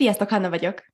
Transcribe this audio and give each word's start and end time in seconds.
Sziasztok, 0.00 0.28
Hanna 0.28 0.48
vagyok. 0.48 0.84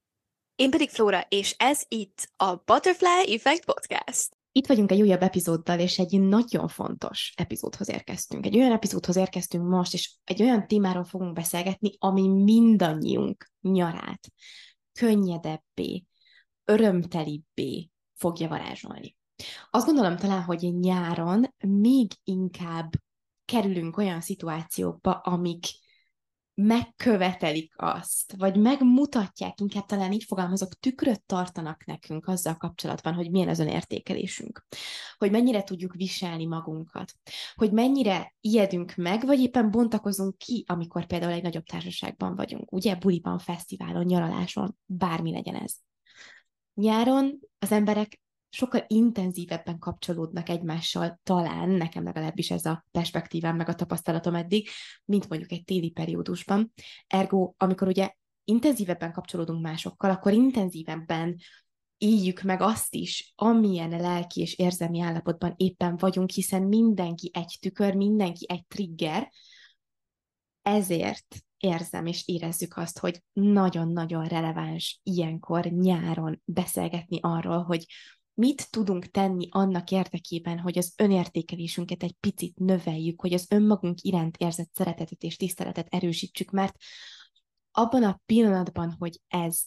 Én 0.55 0.71
pedig 0.71 0.91
Flóra, 0.91 1.21
és 1.29 1.55
ez 1.59 1.83
itt 1.89 2.29
a 2.37 2.55
Butterfly 2.55 3.35
Effect 3.35 3.65
Podcast. 3.65 4.37
Itt 4.53 4.67
vagyunk 4.67 4.91
egy 4.91 5.01
újabb 5.01 5.23
epizóddal, 5.23 5.79
és 5.79 5.99
egy 5.99 6.21
nagyon 6.21 6.69
fontos 6.69 7.33
epizódhoz 7.37 7.89
érkeztünk. 7.89 8.47
Egy 8.47 8.57
olyan 8.57 8.73
epizódhoz 8.73 9.17
érkeztünk 9.17 9.69
most, 9.69 9.95
és 9.95 10.15
egy 10.25 10.43
olyan 10.43 10.67
témáról 10.67 11.05
fogunk 11.05 11.33
beszélgetni, 11.33 11.91
ami 11.99 12.29
mindannyiunk 12.29 13.51
nyarát 13.61 14.33
könnyedebbé, 14.93 16.05
örömtelibbé 16.65 17.91
fogja 18.15 18.49
varázsolni. 18.49 19.17
Azt 19.71 19.87
gondolom 19.87 20.17
talán, 20.17 20.43
hogy 20.43 20.75
nyáron 20.79 21.55
még 21.67 22.13
inkább 22.23 22.93
kerülünk 23.45 23.97
olyan 23.97 24.21
szituációkba, 24.21 25.13
amik 25.13 25.65
megkövetelik 26.55 27.73
azt, 27.77 28.35
vagy 28.37 28.57
megmutatják, 28.57 29.61
inkább 29.61 29.87
talán 29.87 30.13
így 30.13 30.25
fogalmazok, 30.25 30.75
tükröt 30.75 31.23
tartanak 31.23 31.85
nekünk 31.85 32.27
azzal 32.27 32.57
kapcsolatban, 32.57 33.15
hogy 33.15 33.31
milyen 33.31 33.49
az 33.49 33.59
önértékelésünk, 33.59 34.67
hogy 35.19 35.31
mennyire 35.31 35.63
tudjuk 35.63 35.95
viselni 35.95 36.47
magunkat, 36.47 37.13
hogy 37.55 37.73
mennyire 37.73 38.35
ijedünk 38.41 38.95
meg, 38.95 39.27
vagy 39.27 39.41
éppen 39.41 39.71
bontakozunk 39.71 40.39
ki, 40.39 40.65
amikor 40.67 41.07
például 41.07 41.33
egy 41.33 41.43
nagyobb 41.43 41.65
társaságban 41.65 42.35
vagyunk, 42.35 42.73
ugye, 42.73 42.95
buliban, 42.95 43.39
fesztiválon, 43.39 44.05
nyaraláson, 44.05 44.77
bármi 44.85 45.33
legyen 45.33 45.55
ez. 45.55 45.75
Nyáron 46.75 47.39
az 47.59 47.73
emberek 47.73 48.23
sokkal 48.55 48.85
intenzívebben 48.87 49.79
kapcsolódnak 49.79 50.49
egymással, 50.49 51.21
talán 51.23 51.69
nekem 51.71 52.05
legalábbis 52.05 52.51
ez 52.51 52.65
a 52.65 52.85
perspektívám, 52.91 53.57
meg 53.57 53.69
a 53.69 53.75
tapasztalatom 53.75 54.35
eddig, 54.35 54.69
mint 55.05 55.29
mondjuk 55.29 55.53
egy 55.53 55.65
téli 55.65 55.91
periódusban. 55.91 56.73
Ergo, 57.07 57.53
amikor 57.57 57.89
ugye 57.89 58.11
intenzívebben 58.45 59.13
kapcsolódunk 59.13 59.63
másokkal, 59.63 60.11
akkor 60.11 60.33
intenzívebben 60.33 61.37
éljük 61.99 62.43
meg 62.43 62.61
azt 62.61 62.95
is, 62.95 63.33
amilyen 63.37 63.91
lelki 63.91 64.41
és 64.41 64.55
érzelmi 64.55 65.01
állapotban 65.01 65.55
éppen 65.57 65.97
vagyunk, 65.97 66.31
hiszen 66.31 66.63
mindenki 66.63 67.31
egy 67.33 67.59
tükör, 67.61 67.95
mindenki 67.95 68.47
egy 68.49 68.67
trigger, 68.67 69.31
ezért 70.63 71.37
érzem 71.59 72.07
és 72.07 72.29
érezzük 72.29 72.77
azt, 72.77 72.99
hogy 72.99 73.23
nagyon-nagyon 73.33 74.25
releváns 74.25 75.01
ilyenkor 75.03 75.65
nyáron 75.65 76.43
beszélgetni 76.45 77.19
arról, 77.23 77.63
hogy 77.63 77.87
mit 78.35 78.71
tudunk 78.71 79.07
tenni 79.07 79.49
annak 79.51 79.91
érdekében, 79.91 80.59
hogy 80.59 80.79
az 80.79 80.93
önértékelésünket 80.97 82.03
egy 82.03 82.17
picit 82.21 82.59
növeljük, 82.59 83.21
hogy 83.21 83.33
az 83.33 83.47
önmagunk 83.51 84.03
iránt 84.03 84.37
érzett 84.37 84.71
szeretetet 84.73 85.23
és 85.23 85.37
tiszteletet 85.37 85.87
erősítsük, 85.91 86.51
mert 86.51 86.77
abban 87.71 88.03
a 88.03 88.21
pillanatban, 88.27 88.97
hogy 88.99 89.21
ez 89.29 89.61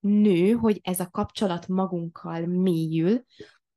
nő, 0.00 0.52
hogy 0.52 0.80
ez 0.82 1.00
a 1.00 1.10
kapcsolat 1.10 1.68
magunkkal 1.68 2.46
mélyül, 2.46 3.24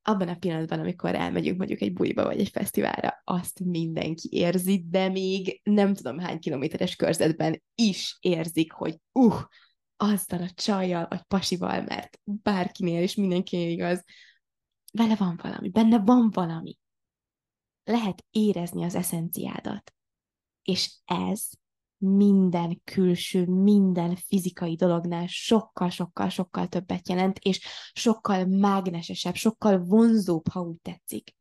abban 0.02 0.28
a 0.28 0.36
pillanatban, 0.36 0.80
amikor 0.80 1.16
elmegyünk 1.16 1.58
mondjuk 1.58 1.82
egy 1.82 1.94
buliba 1.94 2.24
vagy 2.24 2.40
egy 2.40 2.50
fesztiválra, 2.50 3.22
azt 3.24 3.60
mindenki 3.60 4.30
érzi, 4.32 4.86
de 4.90 5.10
még 5.10 5.62
nem 5.64 5.94
tudom 5.94 6.20
hány 6.20 6.40
kilométeres 6.40 6.96
körzetben 6.96 7.62
is 7.76 8.18
érzik, 8.20 8.72
hogy 8.72 8.96
uh, 9.12 9.42
azzal 10.02 10.42
a 10.42 10.50
csajjal, 10.50 11.06
vagy 11.10 11.24
pasival, 11.24 11.82
mert 11.82 12.20
bárkinél 12.24 13.02
és 13.02 13.16
mindenkinél 13.16 13.70
igaz, 13.70 14.04
vele 14.92 15.16
van 15.16 15.40
valami, 15.44 15.70
benne 15.70 16.00
van 16.00 16.30
valami. 16.34 16.78
Lehet 17.84 18.26
érezni 18.30 18.84
az 18.84 18.96
eszenciádat. 18.96 19.94
És 20.64 20.96
ez 21.06 21.50
minden 21.98 22.82
külső, 22.84 23.46
minden 23.46 24.16
fizikai 24.16 24.76
dolognál 24.76 25.28
sokkal-sokkal-sokkal 25.28 26.68
többet 26.68 27.10
jelent, 27.10 27.40
és 27.40 27.66
sokkal 27.94 28.46
mágnesesebb, 28.46 29.36
sokkal 29.36 29.80
vonzóbb, 29.80 30.48
ha 30.48 30.62
úgy 30.62 30.82
tetszik. 30.82 31.36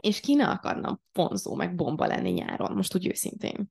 És 0.00 0.20
ki 0.20 0.34
ne 0.34 0.48
akarna 0.48 1.00
vonzó, 1.12 1.54
meg 1.54 1.74
bomba 1.74 2.06
lenni 2.06 2.30
nyáron, 2.30 2.76
most 2.76 2.94
úgy 2.94 3.06
őszintén. 3.06 3.70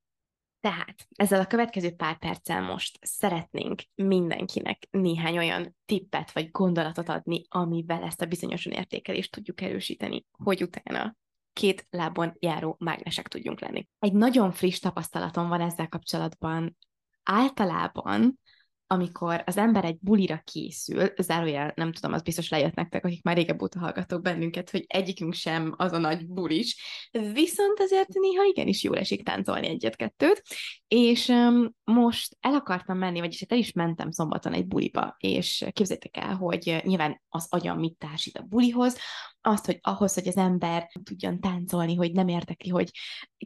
Tehát 0.59 1.07
ezzel 1.16 1.41
a 1.41 1.47
következő 1.47 1.91
pár 1.95 2.18
perccel 2.18 2.62
most 2.62 2.97
szeretnénk 3.01 3.81
mindenkinek 3.95 4.88
néhány 4.91 5.38
olyan 5.38 5.75
tippet 5.85 6.31
vagy 6.31 6.51
gondolatot 6.51 7.09
adni, 7.09 7.44
amivel 7.47 8.03
ezt 8.03 8.22
a 8.22 8.25
bizonyos 8.25 8.66
értékelést 8.66 9.31
tudjuk 9.31 9.62
erősíteni, 9.62 10.25
hogy 10.31 10.63
utána 10.63 11.16
két 11.53 11.88
lábon 11.90 12.35
járó 12.40 12.75
mágnesek 12.79 13.28
tudjunk 13.28 13.59
lenni. 13.59 13.88
Egy 14.00 14.13
nagyon 14.13 14.51
friss 14.51 14.79
tapasztalatom 14.79 15.47
van 15.47 15.62
ezzel 15.62 15.88
kapcsolatban. 15.88 16.78
Általában 17.23 18.40
amikor 18.88 19.44
az 19.46 19.58
ember 19.58 19.86
egy 19.86 19.98
bulira 20.00 20.42
készül, 20.44 21.14
zárójel, 21.18 21.72
nem 21.75 21.92
tudom, 21.92 22.14
az 22.14 22.22
biztos 22.22 22.50
lejött 22.50 22.74
nektek, 22.74 23.06
akik 23.06 23.24
már 23.24 23.36
régebb 23.36 23.62
óta 23.62 23.80
hallgatok 23.80 24.22
bennünket, 24.22 24.70
hogy 24.70 24.86
egyikünk 24.88 25.34
sem 25.34 25.74
az 25.78 25.92
a 25.92 25.98
nagy 25.98 26.28
bulis, 26.28 26.81
viszont 27.12 27.80
azért 27.80 28.14
néha 28.14 28.44
igenis 28.44 28.84
jól 28.84 28.97
esik 28.97 29.24
táncolni 29.24 29.68
egyet-kettőt, 29.68 30.44
és 30.88 31.28
um, 31.28 31.76
most 31.84 32.38
el 32.40 32.53
akartam 32.53 32.97
menni, 32.97 33.20
vagyis 33.20 33.40
hát 33.40 33.52
el 33.52 33.58
is 33.58 33.72
mentem 33.72 34.12
szombaton 34.12 34.53
egy 34.53 34.68
buliba, 34.68 35.16
és 35.18 35.66
képzeljétek 35.72 36.18
el, 36.18 36.36
hogy 36.36 36.81
nyilván 36.84 37.22
az 37.30 37.47
agyam 37.50 37.80
mit 37.80 37.97
társít 37.97 38.38
a 38.38 38.42
bulihoz, 38.42 38.97
azt, 39.42 39.66
hogy 39.66 39.80
ahhoz, 39.81 40.14
hogy 40.14 40.28
az 40.28 40.38
ember 40.38 40.92
tudjon 41.03 41.40
táncolni, 41.40 41.96
hogy 41.96 42.12
nem 42.12 42.28
érdekli, 42.28 42.70
hogy 42.70 42.92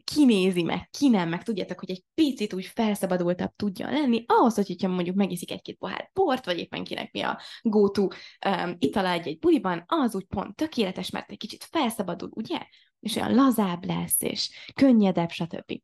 kinézi 0.04 0.62
meg, 0.62 0.88
ki 0.90 1.08
nem, 1.08 1.28
meg 1.28 1.42
tudjátok, 1.42 1.78
hogy 1.78 1.90
egy 1.90 2.04
picit 2.14 2.52
úgy 2.52 2.64
felszabadultabb 2.64 3.52
tudjon 3.56 3.92
lenni, 3.92 4.24
ahhoz, 4.26 4.54
hogy 4.54 4.66
hogyha 4.66 4.88
mondjuk 4.88 5.16
megiszik 5.16 5.50
egy-két 5.50 5.76
pohár 5.76 6.10
bort, 6.12 6.44
vagy 6.44 6.58
éppen 6.58 6.84
kinek 6.84 7.12
mi 7.12 7.20
a 7.20 7.40
go-to 7.62 8.08
um, 8.46 8.76
itala 8.78 9.10
egy-egy 9.10 9.38
buliban, 9.38 9.84
az 9.86 10.14
úgy 10.14 10.24
pont 10.24 10.56
tökéletes, 10.56 11.10
mert 11.10 11.30
egy 11.30 11.38
kicsit 11.38 11.64
felszabadul, 11.64 12.30
ugye? 12.34 12.58
És 13.00 13.16
olyan 13.16 13.34
lazább 13.34 13.84
lesz, 13.84 14.22
és 14.22 14.50
könnyedebb, 14.74 15.30
stb. 15.30 15.80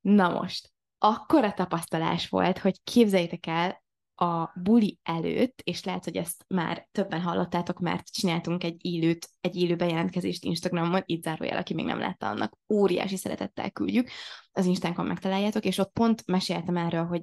Na 0.00 0.28
most, 0.28 0.72
akkora 0.98 1.52
tapasztalás 1.52 2.28
volt, 2.28 2.58
hogy 2.58 2.82
képzeljétek 2.82 3.46
el, 3.46 3.82
a 4.22 4.52
buli 4.54 4.98
előtt, 5.02 5.60
és 5.64 5.84
lehet, 5.84 6.04
hogy 6.04 6.16
ezt 6.16 6.44
már 6.48 6.88
többen 6.92 7.20
hallottátok, 7.20 7.78
mert 7.78 8.12
csináltunk 8.12 8.64
egy 8.64 8.84
élőt, 8.84 9.28
egy 9.40 9.56
élő 9.56 9.76
bejelentkezést 9.76 10.44
Instagramon, 10.44 11.02
itt 11.04 11.22
zárójel, 11.22 11.56
aki 11.56 11.74
még 11.74 11.84
nem 11.84 11.98
látta 11.98 12.28
annak, 12.28 12.56
óriási 12.72 13.16
szeretettel 13.16 13.70
küldjük, 13.70 14.08
az 14.52 14.66
Instánkon 14.66 15.06
megtaláljátok, 15.06 15.64
és 15.64 15.78
ott 15.78 15.92
pont 15.92 16.26
meséltem 16.26 16.76
erről, 16.76 17.04
hogy 17.04 17.22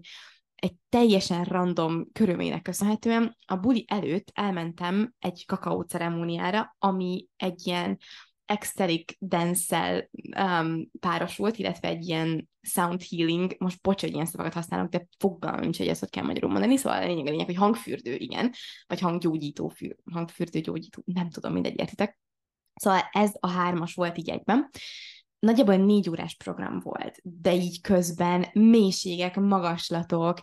egy 0.55 0.73
teljesen 0.89 1.43
random 1.43 2.11
körülménynek 2.11 2.61
köszönhetően 2.61 3.37
a 3.45 3.55
buli 3.55 3.85
előtt 3.87 4.31
elmentem 4.33 5.13
egy 5.19 5.45
kakaó 5.45 5.81
ceremóniára, 5.81 6.75
ami 6.79 7.27
egy 7.35 7.67
ilyen 7.67 7.97
ecstatic 8.47 9.13
dance 9.19 10.09
um, 10.37 10.89
párosult, 10.99 11.57
illetve 11.57 11.87
egy 11.87 12.07
ilyen 12.07 12.49
sound 12.61 13.03
healing, 13.03 13.55
most 13.59 13.81
bocs, 13.81 14.01
hogy 14.01 14.13
ilyen 14.13 14.25
szavakat 14.25 14.53
használok, 14.53 14.89
de 14.89 15.07
fogalmam 15.19 15.59
nincs, 15.59 15.77
hogy 15.77 15.87
ezt 15.87 15.99
hogy 15.99 16.09
kell 16.09 16.23
magyarul 16.23 16.51
mondani, 16.51 16.77
szóval 16.77 17.01
a 17.01 17.05
lényeg 17.05 17.25
a 17.27 17.29
lényeg, 17.29 17.45
hogy 17.45 17.55
hangfürdő, 17.55 18.15
igen, 18.15 18.53
vagy 18.87 18.99
hanggyógyító, 18.99 19.67
fűr, 19.67 19.95
hangfürdő, 20.11 20.59
gyógyító, 20.59 21.01
nem 21.05 21.29
tudom, 21.29 21.53
mindegy, 21.53 21.79
értitek. 21.79 22.19
Szóval 22.75 23.01
ez 23.11 23.31
a 23.39 23.49
hármas 23.49 23.93
volt 23.93 24.17
így 24.17 24.29
egyben. 24.29 24.69
Nagyjából 25.39 25.75
négy 25.75 26.09
órás 26.09 26.35
program 26.35 26.79
volt, 26.79 27.19
de 27.23 27.53
így 27.53 27.81
közben 27.81 28.45
mélységek, 28.53 29.35
magaslatok, 29.35 30.39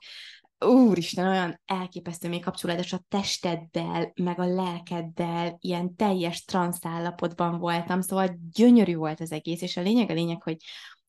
úristen, 0.58 1.26
olyan 1.26 1.60
elképesztő 1.64 2.28
még 2.28 2.42
kapcsolatos 2.42 2.92
a 2.92 3.04
testeddel, 3.08 4.12
meg 4.14 4.38
a 4.38 4.46
lelkeddel, 4.46 5.56
ilyen 5.60 5.96
teljes 5.96 6.44
transzállapotban 6.44 7.58
voltam, 7.58 8.00
szóval 8.00 8.38
gyönyörű 8.52 8.96
volt 8.96 9.20
az 9.20 9.32
egész, 9.32 9.62
és 9.62 9.76
a 9.76 9.82
lényeg 9.82 10.10
a 10.10 10.14
lényeg, 10.14 10.42
hogy 10.42 10.56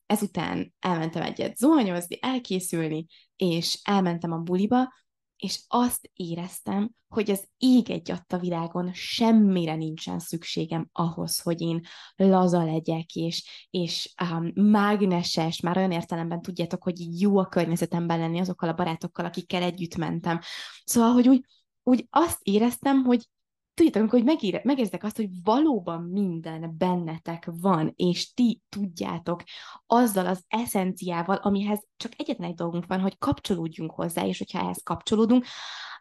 ezután 0.06 0.74
elmentem 0.78 1.22
egyet 1.22 1.56
zuhanyozni, 1.56 2.18
elkészülni, 2.20 3.06
és 3.36 3.80
elmentem 3.82 4.32
a 4.32 4.38
buliba, 4.38 4.92
és 5.36 5.60
azt 5.68 6.10
éreztem, 6.12 6.90
hogy 7.08 7.30
az 7.30 7.48
ég 7.56 7.90
egy 7.90 8.12
a 8.28 8.36
világon 8.38 8.92
semmire 8.92 9.74
nincsen 9.74 10.18
szükségem 10.18 10.88
ahhoz, 10.92 11.40
hogy 11.40 11.60
én 11.60 11.80
laza 12.16 12.64
legyek, 12.64 13.14
és, 13.14 13.66
és 13.70 14.14
um, 14.30 14.64
mágneses, 14.64 15.60
már 15.60 15.76
olyan 15.76 15.90
értelemben 15.90 16.42
tudjátok, 16.42 16.82
hogy 16.82 17.20
jó 17.20 17.38
a 17.38 17.46
környezetemben 17.46 18.18
lenni 18.18 18.40
azokkal 18.40 18.68
a 18.68 18.74
barátokkal, 18.74 19.24
akikkel 19.24 19.62
együtt 19.62 19.96
mentem. 19.96 20.40
Szóval, 20.84 21.12
hogy 21.12 21.28
úgy, 21.28 21.44
úgy 21.82 22.06
azt 22.10 22.38
éreztem, 22.42 23.04
hogy 23.04 23.28
tudjátok, 23.76 24.10
hogy 24.10 24.24
megére, 24.24 24.60
megérzek 24.64 25.04
azt, 25.04 25.16
hogy 25.16 25.28
valóban 25.42 26.02
minden 26.02 26.74
bennetek 26.78 27.48
van, 27.60 27.92
és 27.96 28.32
ti 28.34 28.62
tudjátok 28.68 29.42
azzal 29.86 30.26
az 30.26 30.44
eszenciával, 30.48 31.36
amihez 31.36 31.86
csak 31.96 32.12
egyetlen 32.16 32.48
egy 32.48 32.54
dolgunk 32.54 32.86
van, 32.86 33.00
hogy 33.00 33.18
kapcsolódjunk 33.18 33.90
hozzá, 33.90 34.26
és 34.26 34.38
hogyha 34.38 34.60
ehhez 34.60 34.80
kapcsolódunk, 34.82 35.44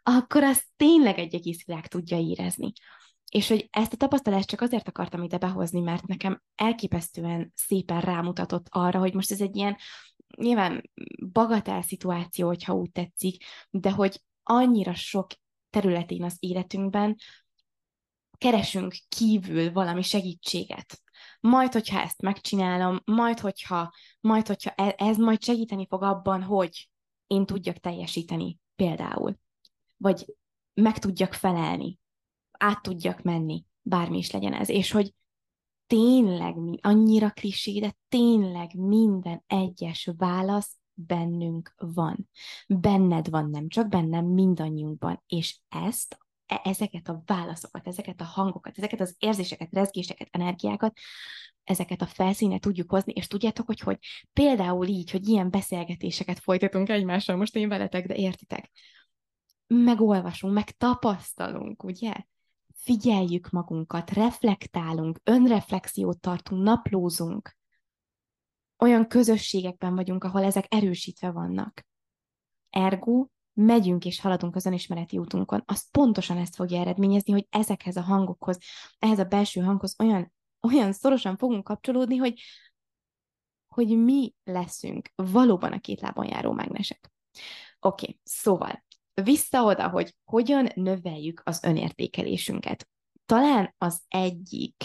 akkor 0.04 0.44
az 0.44 0.64
tényleg 0.76 1.20
egy 1.20 1.36
egész 1.36 1.66
világ 1.66 1.88
tudja 1.88 2.18
érezni. 2.18 2.72
És 3.32 3.48
hogy 3.48 3.68
ezt 3.72 3.94
a 3.94 3.98
tapasztalást 3.98 4.48
csak 4.48 4.62
azért 4.62 4.88
akartam 4.88 5.24
ide 5.24 5.38
behozni, 5.38 5.80
mert 5.80 6.08
nekem 6.08 6.42
elképesztően 6.56 7.52
szépen 7.56 8.02
rámutatott 8.02 8.68
arra, 8.70 9.00
hogy 9.00 9.14
most 9.14 9.32
ez 9.32 9.42
egy 9.42 9.56
ilyen 9.56 9.78
nyilván 10.38 10.90
bagatel 11.32 11.82
szituáció, 11.82 12.48
hogyha 12.48 12.74
úgy 12.74 12.92
tetszik, 12.92 13.44
de 13.70 13.92
hogy 13.92 14.22
annyira 14.44 14.94
sok 14.94 15.28
területén 15.70 16.24
az 16.24 16.36
életünkben 16.40 17.16
keresünk 18.38 18.96
kívül 19.10 19.72
valami 19.72 20.02
segítséget. 20.02 21.02
Majd, 21.40 21.74
hogyha 21.74 22.02
ezt 22.02 22.22
megcsinálom, 22.22 23.02
majd, 23.06 23.40
hogyha, 23.40 23.94
majd, 24.20 24.48
hogyha 24.48 24.70
e, 24.76 24.96
ez 24.98 25.18
majd 25.18 25.44
segíteni 25.44 25.88
fog 25.88 26.04
abban, 26.04 26.44
hogy 26.44 26.90
én 27.28 27.46
tudjak 27.46 27.78
teljesíteni 27.78 28.60
például. 28.76 29.38
Vagy 29.98 30.26
meg 30.74 30.98
tudjak 30.98 31.34
felelni, 31.34 32.00
át 32.52 32.82
tudjak 32.82 33.22
menni, 33.22 33.66
bármi 33.82 34.18
is 34.18 34.32
legyen 34.32 34.54
ez. 34.54 34.70
És 34.70 34.92
hogy 34.92 35.14
tényleg, 35.88 36.56
annyira 36.82 37.30
klisé, 37.30 37.80
de 37.80 37.96
tényleg 38.10 38.76
minden 38.76 39.44
egyes 39.48 40.10
válasz 40.18 40.78
bennünk 40.94 41.74
van. 41.78 42.30
Benned 42.68 43.30
van, 43.30 43.50
nem 43.50 43.68
csak 43.68 43.88
bennem, 43.88 44.26
mindannyiunkban. 44.26 45.24
És 45.28 45.60
ezt, 45.70 46.18
ezeket 46.48 47.08
a 47.08 47.22
válaszokat, 47.26 47.88
ezeket 47.88 48.22
a 48.22 48.24
hangokat, 48.24 48.78
ezeket 48.78 49.00
az 49.00 49.16
érzéseket, 49.20 49.70
rezgéseket, 49.72 50.28
energiákat, 50.32 50.98
ezeket 51.64 52.02
a 52.02 52.06
felszíne 52.06 52.60
tudjuk 52.60 52.90
hozni, 52.90 53.14
és 53.16 53.28
tudjátok, 53.28 53.66
hogy, 53.66 53.80
hogy 53.80 53.98
például 54.34 54.88
így, 54.88 55.12
hogy 55.12 55.28
ilyen 55.28 55.50
beszélgetéseket 55.50 56.40
folytatunk 56.40 56.90
egymással, 56.90 57.36
most 57.36 57.56
én 57.56 57.70
veletek, 57.70 58.08
de 58.08 58.16
értitek, 58.16 58.72
megolvasunk, 59.68 60.54
meg 60.54 60.72
tapasztalunk, 60.72 61.84
ugye? 61.84 62.14
Figyeljük 62.74 63.50
magunkat, 63.50 64.12
reflektálunk, 64.12 65.20
önreflexiót 65.24 66.20
tartunk, 66.20 66.64
naplózunk. 66.64 67.58
Olyan 68.78 69.08
közösségekben 69.08 69.96
vagyunk, 69.96 70.24
ahol 70.24 70.44
ezek 70.44 70.66
erősítve 70.70 71.32
vannak. 71.32 71.86
Ergo, 72.70 73.28
megyünk 73.56 74.06
és 74.06 74.22
haladunk 74.22 74.56
az 74.56 74.66
önismereti 74.66 75.18
útunkon, 75.18 75.64
az 75.66 75.90
pontosan 75.92 76.38
ezt 76.38 76.56
fogja 76.56 76.80
eredményezni, 76.80 77.32
hogy 77.32 77.48
ezekhez 77.50 77.96
a 77.96 78.02
hangokhoz, 78.02 78.58
ehhez 79.00 79.20
a 79.20 79.24
belső 79.24 79.62
hanghoz 79.62 79.96
olyan, 80.00 80.34
olyan 80.62 80.94
szorosan 80.94 81.38
fogunk 81.38 81.64
kapcsolódni, 81.64 82.16
hogy, 82.16 82.42
hogy 83.68 83.88
mi 83.88 84.34
leszünk 84.44 85.10
valóban 85.16 85.72
a 85.72 85.80
két 85.80 86.02
lábon 86.02 86.26
járó 86.26 86.52
mágnesek. 86.52 87.12
Oké, 87.80 88.06
okay, 88.06 88.20
szóval 88.24 88.84
vissza 89.24 89.64
oda, 89.64 89.90
hogy 89.90 90.16
hogyan 90.24 90.70
növeljük 90.76 91.42
az 91.46 91.64
önértékelésünket. 91.64 92.88
Talán 93.26 93.76
az 93.78 94.02
egyik 94.08 94.76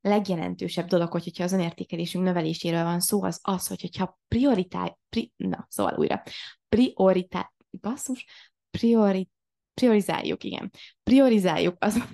legjelentősebb 0.00 0.86
dolog, 0.86 1.10
hogy, 1.10 1.24
hogyha 1.24 1.44
az 1.44 1.52
önértékelésünk 1.52 2.24
növeléséről 2.24 2.82
van 2.82 3.00
szó, 3.00 3.22
az 3.22 3.40
az, 3.42 3.66
hogy, 3.66 3.80
hogyha 3.80 4.18
prioritá... 4.28 4.96
Pri, 5.08 5.32
na, 5.36 5.66
szóval 5.70 5.94
újra. 5.98 6.22
Prioritá... 6.68 7.52
Basszus? 7.80 8.26
Priori, 8.70 9.28
priorizáljuk, 9.74 10.44
igen. 10.44 10.70
Priorizáljuk 11.02 11.76
az... 11.78 12.02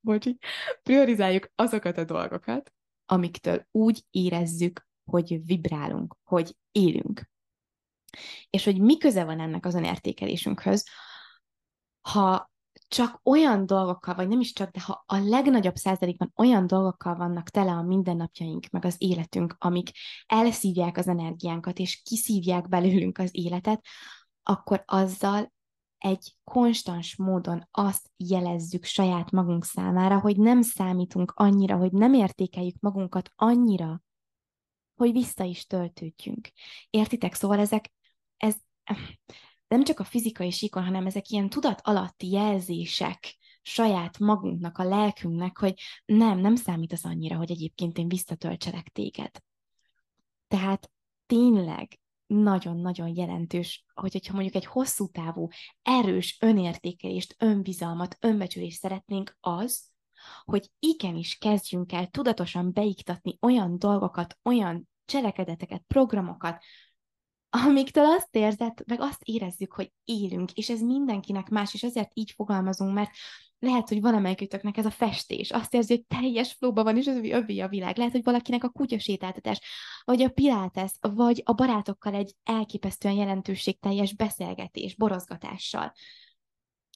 Bocsi. 0.00 0.38
Priorizáljuk 0.82 1.50
azokat 1.54 1.98
a 1.98 2.04
dolgokat, 2.04 2.72
amiktől 3.06 3.66
úgy 3.70 4.04
érezzük, 4.10 4.86
hogy 5.04 5.44
vibrálunk, 5.44 6.16
hogy 6.24 6.56
élünk. 6.72 7.30
És 8.50 8.64
hogy 8.64 8.80
mi 8.80 8.98
köze 8.98 9.24
van 9.24 9.40
ennek 9.40 9.66
az 9.66 9.74
önértékelésünkhöz, 9.74 10.84
ha 12.00 12.50
csak 12.88 13.20
olyan 13.22 13.66
dolgokkal, 13.66 14.14
vagy 14.14 14.28
nem 14.28 14.40
is 14.40 14.52
csak, 14.52 14.70
de 14.70 14.80
ha 14.80 15.04
a 15.06 15.16
legnagyobb 15.16 15.76
százalékban 15.76 16.32
olyan 16.36 16.66
dolgokkal 16.66 17.14
vannak 17.14 17.48
tele 17.48 17.72
a 17.72 17.82
mindennapjaink, 17.82 18.68
meg 18.70 18.84
az 18.84 18.94
életünk, 18.98 19.56
amik 19.58 19.90
elszívják 20.26 20.96
az 20.96 21.08
energiánkat, 21.08 21.78
és 21.78 22.02
kiszívják 22.04 22.68
belőlünk 22.68 23.18
az 23.18 23.30
életet, 23.32 23.86
akkor 24.48 24.82
azzal 24.86 25.52
egy 25.98 26.34
konstans 26.44 27.16
módon 27.16 27.68
azt 27.70 28.10
jelezzük 28.16 28.84
saját 28.84 29.30
magunk 29.30 29.64
számára, 29.64 30.20
hogy 30.20 30.36
nem 30.36 30.62
számítunk 30.62 31.32
annyira, 31.36 31.76
hogy 31.76 31.92
nem 31.92 32.14
értékeljük 32.14 32.80
magunkat 32.80 33.32
annyira, 33.36 34.02
hogy 34.94 35.12
vissza 35.12 35.44
is 35.44 35.66
töltődjünk. 35.66 36.48
Értitek? 36.90 37.34
Szóval 37.34 37.58
ezek 37.58 37.92
ez 38.36 38.54
nem 39.68 39.84
csak 39.84 40.00
a 40.00 40.04
fizikai 40.04 40.50
síkon, 40.50 40.84
hanem 40.84 41.06
ezek 41.06 41.28
ilyen 41.28 41.48
tudat 41.48 41.80
alatti 41.84 42.30
jelzések 42.30 43.36
saját 43.62 44.18
magunknak, 44.18 44.78
a 44.78 44.84
lelkünknek, 44.84 45.58
hogy 45.58 45.80
nem, 46.04 46.38
nem 46.38 46.56
számít 46.56 46.92
az 46.92 47.04
annyira, 47.04 47.36
hogy 47.36 47.50
egyébként 47.50 47.98
én 47.98 48.08
visszatöltselek 48.08 48.88
téged. 48.88 49.30
Tehát 50.48 50.90
tényleg 51.26 51.98
nagyon-nagyon 52.26 53.16
jelentős, 53.16 53.84
hogy, 53.94 54.12
hogyha 54.12 54.32
mondjuk 54.32 54.54
egy 54.54 54.66
hosszú 54.66 55.08
távú, 55.08 55.48
erős 55.82 56.36
önértékelést, 56.40 57.34
önbizalmat, 57.38 58.16
önbecsülést 58.20 58.78
szeretnénk, 58.78 59.36
az, 59.40 59.90
hogy 60.44 60.70
igenis 60.78 61.38
kezdjünk 61.38 61.92
el 61.92 62.06
tudatosan 62.06 62.72
beiktatni 62.72 63.38
olyan 63.40 63.78
dolgokat, 63.78 64.38
olyan 64.42 64.88
cselekedeteket, 65.04 65.82
programokat, 65.86 66.62
amiktől 67.50 68.04
azt 68.04 68.36
érzed, 68.36 68.72
meg 68.86 69.00
azt 69.00 69.22
érezzük, 69.22 69.72
hogy 69.72 69.92
élünk, 70.04 70.52
és 70.52 70.70
ez 70.70 70.80
mindenkinek 70.80 71.48
más, 71.48 71.74
és 71.74 71.82
ezért 71.82 72.10
így 72.14 72.30
fogalmazunk, 72.30 72.94
mert 72.94 73.10
lehet, 73.58 73.88
hogy 73.88 74.00
valamelyikőtöknek 74.00 74.76
ez 74.76 74.86
a 74.86 74.90
festés, 74.90 75.50
azt 75.50 75.74
érzi, 75.74 75.94
hogy 75.94 76.18
teljes 76.18 76.52
flóban 76.52 76.84
van, 76.84 76.96
és 76.96 77.06
az 77.06 77.16
övé 77.16 77.60
a 77.60 77.68
világ. 77.68 77.96
Lehet, 77.96 78.12
hogy 78.12 78.24
valakinek 78.24 78.64
a 78.64 78.68
kutyasétáltatás, 78.68 79.60
vagy 80.04 80.22
a 80.22 80.28
pilates, 80.28 80.92
vagy 81.00 81.42
a 81.44 81.52
barátokkal 81.52 82.14
egy 82.14 82.34
elképesztően 82.44 83.14
jelentőségteljes 83.14 84.14
beszélgetés, 84.14 84.94
borozgatással. 84.94 85.92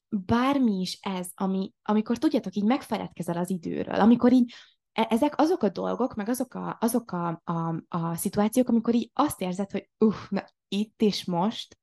Bármi 0.08 0.80
is 0.80 0.98
ez, 1.00 1.28
ami, 1.34 1.72
amikor 1.82 2.18
tudjátok, 2.18 2.54
így 2.54 2.64
megfeledkezel 2.64 3.36
az 3.36 3.50
időről, 3.50 4.00
amikor 4.00 4.32
így 4.32 4.54
ezek 4.92 5.38
azok 5.38 5.62
a 5.62 5.68
dolgok, 5.68 6.14
meg 6.14 6.28
azok 6.28 6.54
a, 6.54 6.76
azok 6.80 7.12
a, 7.12 7.40
a, 7.44 7.82
a 7.88 8.14
szituációk, 8.14 8.68
amikor 8.68 8.94
így 8.94 9.10
azt 9.14 9.40
érzed, 9.40 9.70
hogy 9.70 9.90
uh, 9.98 10.14
na, 10.28 10.44
itt 10.68 11.02
és 11.02 11.24
most 11.24 11.78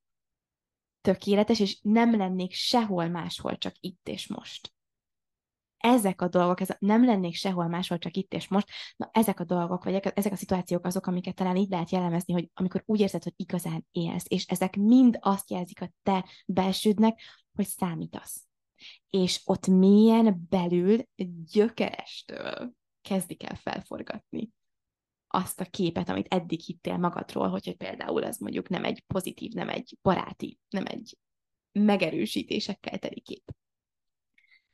tökéletes, 1.00 1.60
és 1.60 1.78
nem 1.82 2.16
lennék 2.16 2.52
sehol 2.52 3.08
máshol, 3.08 3.58
csak 3.58 3.74
itt 3.80 4.08
és 4.08 4.26
most. 4.26 4.72
Ezek 5.76 6.22
a 6.22 6.28
dolgok, 6.28 6.60
ez 6.60 6.70
a, 6.70 6.76
nem 6.78 7.04
lennék 7.04 7.34
sehol 7.34 7.68
máshol, 7.68 7.98
csak 7.98 8.16
itt 8.16 8.32
és 8.32 8.48
most, 8.48 8.68
na 8.96 9.08
ezek 9.12 9.40
a 9.40 9.44
dolgok, 9.44 9.84
vagy 9.84 9.94
ezek 9.94 10.32
a 10.32 10.36
szituációk 10.36 10.86
azok, 10.86 11.06
amiket 11.06 11.34
talán 11.34 11.56
így 11.56 11.70
lehet 11.70 11.90
jellemezni, 11.90 12.32
hogy 12.32 12.50
amikor 12.54 12.82
úgy 12.86 13.00
érzed, 13.00 13.22
hogy 13.22 13.34
igazán 13.36 13.86
élsz, 13.90 14.24
és 14.28 14.46
ezek 14.46 14.76
mind 14.76 15.18
azt 15.20 15.50
jelzik 15.50 15.80
a 15.82 15.90
te 16.02 16.24
belsődnek, 16.46 17.20
hogy 17.54 17.66
számítasz. 17.66 18.46
És 19.10 19.40
ott 19.44 19.66
mélyen 19.66 20.46
belül 20.48 21.02
gyökerestől 21.52 22.76
kezdik 23.08 23.42
el 23.42 23.56
felforgatni 23.56 24.50
azt 25.26 25.60
a 25.60 25.64
képet, 25.64 26.08
amit 26.08 26.34
eddig 26.34 26.60
hittél 26.60 26.96
magadról, 26.96 27.48
hogy 27.48 27.76
például 27.76 28.24
ez 28.24 28.38
mondjuk 28.38 28.68
nem 28.68 28.84
egy 28.84 29.04
pozitív, 29.06 29.52
nem 29.52 29.68
egy 29.68 29.98
baráti, 30.02 30.58
nem 30.68 30.84
egy 30.86 31.18
megerősítésekkel 31.72 32.98
teli 32.98 33.20
kép. 33.20 33.54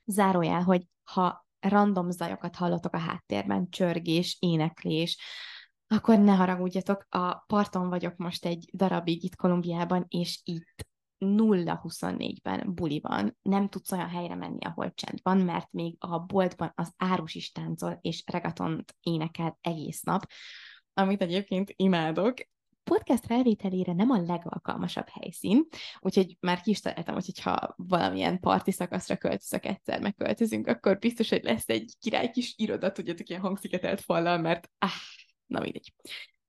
Zárójel, 0.05 0.63
hogy 0.63 0.87
ha 1.03 1.47
random 1.61 2.11
zajokat 2.11 2.57
hallotok 2.57 2.95
a 2.95 2.99
háttérben, 2.99 3.71
csörgés, 3.71 4.37
éneklés, 4.41 5.19
akkor 5.87 6.19
ne 6.19 6.35
haragudjatok, 6.35 7.07
a 7.09 7.35
parton 7.35 7.89
vagyok 7.89 8.17
most 8.17 8.45
egy 8.45 8.71
darabig 8.73 9.25
itt 9.25 9.37
Kolumbiában, 9.37 10.05
és 10.09 10.41
itt 10.45 10.87
0-24-ben 11.25 12.75
buli 12.75 13.01
van, 13.01 13.37
nem 13.43 13.69
tudsz 13.69 13.93
olyan 13.93 14.09
helyre 14.09 14.35
menni, 14.35 14.65
ahol 14.65 14.93
csend 14.95 15.19
van, 15.23 15.39
mert 15.39 15.73
még 15.73 15.97
a 15.99 16.19
boltban 16.19 16.73
az 16.75 16.93
árus 16.97 17.35
is 17.35 17.53
táncol, 17.53 17.99
és 18.01 18.23
regatont 18.27 18.97
énekel 19.01 19.59
egész 19.61 20.03
nap, 20.03 20.27
amit 20.93 21.23
egyébként 21.23 21.73
imádok. 21.77 22.35
Podcast 22.85 23.27
felvételére 23.27 23.93
nem 23.93 24.11
a 24.11 24.21
legalkalmasabb 24.21 25.09
helyszín, 25.09 25.67
úgyhogy 25.99 26.37
már 26.41 26.61
ki 26.61 26.71
is 26.71 26.81
találtam, 26.81 27.15
hogy 27.15 27.43
valamilyen 27.77 28.41
parti 28.41 28.71
szakaszra 28.71 29.17
költözök, 29.17 29.65
egyszer 29.65 30.01
megköltözünk, 30.01 30.67
akkor 30.67 30.99
biztos, 30.99 31.29
hogy 31.29 31.43
lesz 31.43 31.69
egy 31.69 31.95
király 32.01 32.31
kis 32.31 32.55
iroda, 32.57 32.93
tudjátok, 32.93 33.29
ilyen 33.29 33.41
hangsziketelt 33.41 34.01
fallal, 34.01 34.39
mert 34.39 34.71
ah, 34.79 34.91
na 35.47 35.61
mindegy. 35.61 35.95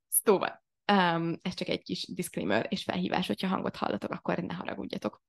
Szóval, 0.09 0.64
Um, 0.91 1.39
ez 1.41 1.53
csak 1.53 1.67
egy 1.67 1.83
kis 1.83 2.07
disclaimer 2.13 2.65
és 2.69 2.83
felhívás, 2.83 3.27
hogyha 3.27 3.47
hangot 3.47 3.75
hallatok, 3.75 4.11
akkor 4.11 4.37
ne 4.37 4.53
haragudjatok. 4.53 5.23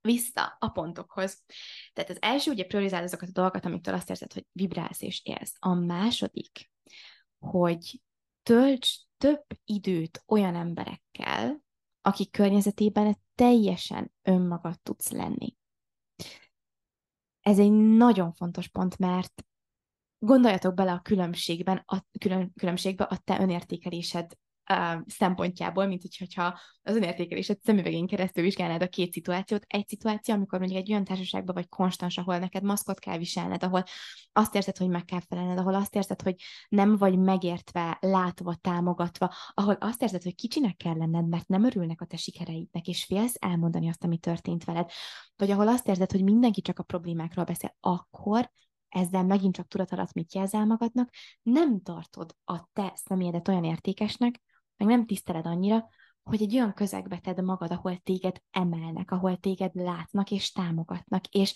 Vissza 0.00 0.56
a 0.58 0.68
pontokhoz. 0.68 1.44
Tehát 1.92 2.10
az 2.10 2.18
első, 2.20 2.50
ugye 2.50 2.64
priorizálod 2.64 3.06
azokat 3.06 3.28
a 3.28 3.32
dolgokat, 3.32 3.64
amiktől 3.64 3.94
azt 3.94 4.10
érzed, 4.10 4.32
hogy 4.32 4.46
vibrálsz 4.52 5.02
és 5.02 5.20
élsz. 5.24 5.56
A 5.58 5.74
második, 5.74 6.70
hogy 7.38 8.02
tölts 8.42 8.98
több 9.18 9.44
időt 9.64 10.22
olyan 10.26 10.54
emberekkel, 10.54 11.62
akik 12.00 12.30
környezetében 12.30 13.16
teljesen 13.34 14.12
önmagad 14.22 14.80
tudsz 14.80 15.10
lenni. 15.10 15.56
Ez 17.40 17.58
egy 17.58 17.72
nagyon 17.72 18.32
fontos 18.32 18.68
pont, 18.68 18.98
mert 18.98 19.44
gondoljatok 20.18 20.74
bele 20.74 20.92
a 20.92 21.00
különbségben, 21.00 21.82
a 21.86 22.04
külön, 22.18 22.52
különbségbe 22.56 23.04
a 23.04 23.16
te 23.16 23.40
önértékelésed 23.40 24.38
szempontjából, 25.06 25.86
mint 25.86 26.02
hogyha 26.18 26.58
az 26.82 26.96
önértékelésed 26.96 27.58
szemüvegén 27.62 28.06
keresztül 28.06 28.42
vizsgálnád 28.44 28.82
a 28.82 28.88
két 28.88 29.12
szituációt. 29.12 29.64
Egy 29.66 29.88
szituáció, 29.88 30.34
amikor 30.34 30.58
mondjuk 30.58 30.80
egy 30.80 30.90
olyan 30.90 31.04
társaságban 31.04 31.54
vagy 31.54 31.68
konstans, 31.68 32.18
ahol 32.18 32.38
neked 32.38 32.62
maszkot 32.62 32.98
kell 32.98 33.18
viselned, 33.18 33.62
ahol 33.62 33.84
azt 34.32 34.54
érzed, 34.54 34.76
hogy 34.76 34.88
meg 34.88 35.04
kell 35.04 35.20
felelned, 35.28 35.58
ahol 35.58 35.74
azt 35.74 35.94
érzed, 35.94 36.22
hogy 36.22 36.34
nem 36.68 36.96
vagy 36.96 37.18
megértve, 37.18 37.98
látva, 38.00 38.54
támogatva, 38.54 39.32
ahol 39.54 39.76
azt 39.80 40.02
érzed, 40.02 40.22
hogy 40.22 40.34
kicsinek 40.34 40.76
kell 40.76 40.96
lenned, 40.96 41.28
mert 41.28 41.48
nem 41.48 41.64
örülnek 41.64 42.00
a 42.00 42.06
te 42.06 42.16
sikereidnek, 42.16 42.86
és 42.86 43.04
félsz 43.04 43.36
elmondani 43.38 43.88
azt, 43.88 44.04
ami 44.04 44.18
történt 44.18 44.64
veled, 44.64 44.90
vagy 45.36 45.50
ahol 45.50 45.68
azt 45.68 45.88
érzed, 45.88 46.10
hogy 46.10 46.22
mindenki 46.22 46.60
csak 46.60 46.78
a 46.78 46.82
problémákról 46.82 47.44
beszél, 47.44 47.76
akkor 47.80 48.50
ezzel 48.88 49.24
megint 49.24 49.54
csak 49.54 49.68
tudat 49.68 49.92
alatt 49.92 50.12
mit 50.12 50.34
jelzel 50.34 50.66
magadnak, 50.66 51.10
nem 51.42 51.80
tartod 51.82 52.36
a 52.44 52.68
te 52.72 52.92
személyedet 52.94 53.48
olyan 53.48 53.64
értékesnek, 53.64 54.42
meg 54.84 54.96
nem 54.96 55.06
tiszteled 55.06 55.46
annyira, 55.46 55.88
hogy 56.22 56.42
egy 56.42 56.54
olyan 56.54 56.74
közegbe 56.74 57.18
tedd 57.18 57.44
magad, 57.44 57.70
ahol 57.70 57.96
téged 57.96 58.42
emelnek, 58.50 59.10
ahol 59.10 59.36
téged 59.36 59.74
látnak 59.74 60.30
és 60.30 60.52
támogatnak, 60.52 61.26
és 61.26 61.54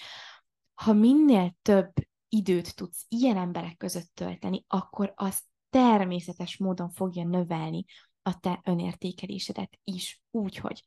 ha 0.75 0.93
minél 0.93 1.57
több 1.63 1.93
időt 2.29 2.77
tudsz 2.77 3.05
ilyen 3.09 3.37
emberek 3.37 3.77
között 3.77 4.11
tölteni, 4.15 4.65
akkor 4.67 5.13
az 5.17 5.43
természetes 5.71 6.57
módon 6.57 6.91
fogja 6.91 7.25
növelni 7.25 7.85
a 8.23 8.39
te 8.39 8.61
önértékelésedet 8.65 9.79
is. 9.85 10.23
Úgyhogy 10.31 10.85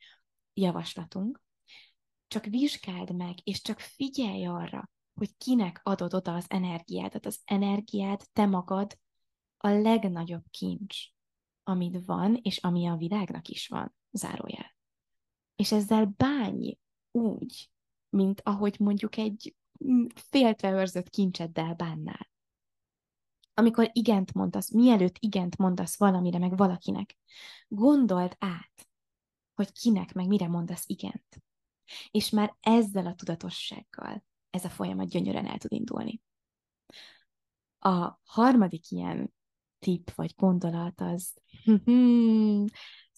javaslatunk, 0.53 1.41
csak 2.27 2.45
vizsgáld 2.45 3.15
meg, 3.15 3.35
és 3.43 3.61
csak 3.61 3.79
figyelj 3.79 4.45
arra, 4.45 4.89
hogy 5.13 5.37
kinek 5.37 5.79
adod 5.83 6.13
oda 6.13 6.35
az 6.35 6.45
energiádat. 6.47 7.25
Az 7.25 7.39
energiád, 7.45 8.21
te 8.33 8.45
magad 8.45 8.97
a 9.57 9.67
legnagyobb 9.67 10.43
kincs, 10.49 10.97
amit 11.63 12.05
van, 12.05 12.39
és 12.41 12.57
ami 12.57 12.87
a 12.87 12.95
világnak 12.95 13.47
is 13.47 13.67
van, 13.67 13.95
zárójel. 14.11 14.75
És 15.55 15.71
ezzel 15.71 16.13
bánj 16.17 16.77
úgy, 17.11 17.71
mint 18.09 18.41
ahogy 18.43 18.75
mondjuk 18.79 19.17
egy 19.17 19.55
féltve 20.15 20.71
őrzött 20.71 21.09
kincseddel 21.09 21.73
bánnál. 21.73 22.29
Amikor 23.53 23.89
igent 23.93 24.33
mondasz, 24.33 24.71
mielőtt 24.71 25.15
igent 25.19 25.57
mondasz 25.57 25.97
valamire, 25.97 26.37
meg 26.37 26.57
valakinek, 26.57 27.17
gondold 27.67 28.35
át, 28.39 28.89
hogy 29.53 29.71
kinek, 29.71 30.13
meg 30.13 30.27
mire 30.27 30.47
mondasz 30.47 30.83
igent. 30.87 31.43
És 32.11 32.29
már 32.29 32.55
ezzel 32.59 33.05
a 33.05 33.15
tudatossággal 33.15 34.23
ez 34.49 34.65
a 34.65 34.69
folyamat 34.69 35.09
gyönyörűen 35.09 35.47
el 35.47 35.57
tud 35.57 35.71
indulni. 35.71 36.21
A 37.79 38.19
harmadik 38.23 38.91
ilyen 38.91 39.33
tip 39.81 40.11
vagy 40.11 40.33
gondolat 40.37 41.01
az 41.01 41.33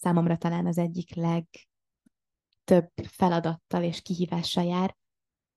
számomra 0.02 0.36
talán 0.36 0.66
az 0.66 0.78
egyik 0.78 1.14
legtöbb 1.14 2.92
feladattal 3.08 3.82
és 3.82 4.02
kihívással 4.02 4.64
jár, 4.64 4.96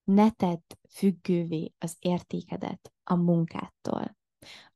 ne 0.03 0.31
tedd 0.31 0.61
függővé 0.89 1.73
az 1.77 1.95
értékedet 1.99 2.93
a 3.03 3.15
munkától, 3.15 4.17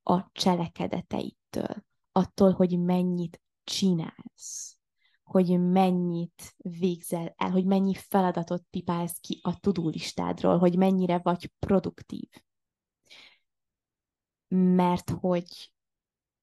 a 0.03 0.31
cselekedeteittől, 0.31 1.85
attól, 2.11 2.51
hogy 2.51 2.79
mennyit 2.79 3.41
csinálsz 3.63 4.81
hogy 5.31 5.59
mennyit 5.59 6.55
végzel 6.57 7.33
el, 7.37 7.51
hogy 7.51 7.65
mennyi 7.65 7.93
feladatot 7.93 8.63
pipálsz 8.69 9.19
ki 9.19 9.39
a 9.41 9.59
tudulistádról, 9.59 10.57
hogy 10.57 10.77
mennyire 10.77 11.17
vagy 11.17 11.51
produktív. 11.59 12.29
Mert 14.47 15.09
hogy 15.09 15.73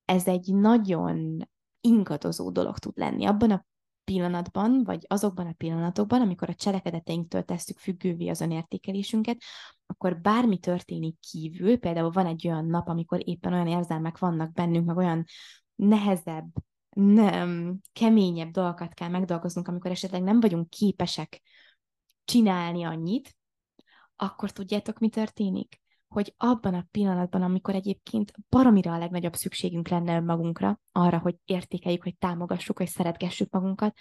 ez 0.08 0.26
egy 0.26 0.54
nagyon 0.54 1.48
ingadozó 1.80 2.50
dolog 2.50 2.78
tud 2.78 2.96
lenni. 2.96 3.26
Abban 3.26 3.50
a 3.50 3.66
pillanatban, 4.04 4.84
vagy 4.84 5.04
azokban 5.08 5.46
a 5.46 5.52
pillanatokban, 5.52 6.20
amikor 6.20 6.48
a 6.48 6.54
cselekedeteinktől 6.54 7.42
tesszük 7.42 7.78
függővé 7.78 8.28
az 8.28 8.40
önértékelésünket, 8.40 9.36
akkor 9.86 10.20
bármi 10.20 10.58
történik 10.58 11.16
kívül, 11.20 11.78
például 11.78 12.10
van 12.10 12.26
egy 12.26 12.48
olyan 12.48 12.66
nap, 12.66 12.88
amikor 12.88 13.28
éppen 13.28 13.52
olyan 13.52 13.66
érzelmek 13.66 14.18
vannak 14.18 14.52
bennünk, 14.52 14.86
meg 14.86 14.96
olyan 14.96 15.24
nehezebb 15.74 16.48
nem, 16.90 17.78
keményebb 17.92 18.50
dolgokat 18.50 18.94
kell 18.94 19.08
megdolgoznunk, 19.08 19.68
amikor 19.68 19.90
esetleg 19.90 20.22
nem 20.22 20.40
vagyunk 20.40 20.70
képesek 20.70 21.42
csinálni 22.24 22.84
annyit, 22.84 23.36
akkor 24.16 24.50
tudjátok, 24.50 24.98
mi 24.98 25.08
történik? 25.08 25.80
Hogy 26.08 26.34
abban 26.36 26.74
a 26.74 26.86
pillanatban, 26.90 27.42
amikor 27.42 27.74
egyébként 27.74 28.32
baromira 28.48 28.92
a 28.92 28.98
legnagyobb 28.98 29.34
szükségünk 29.34 29.88
lenne 29.88 30.16
önmagunkra, 30.16 30.80
arra, 30.92 31.18
hogy 31.18 31.36
értékeljük, 31.44 32.02
hogy 32.02 32.16
támogassuk, 32.16 32.76
hogy 32.76 32.88
szeretgessük 32.88 33.50
magunkat, 33.50 33.96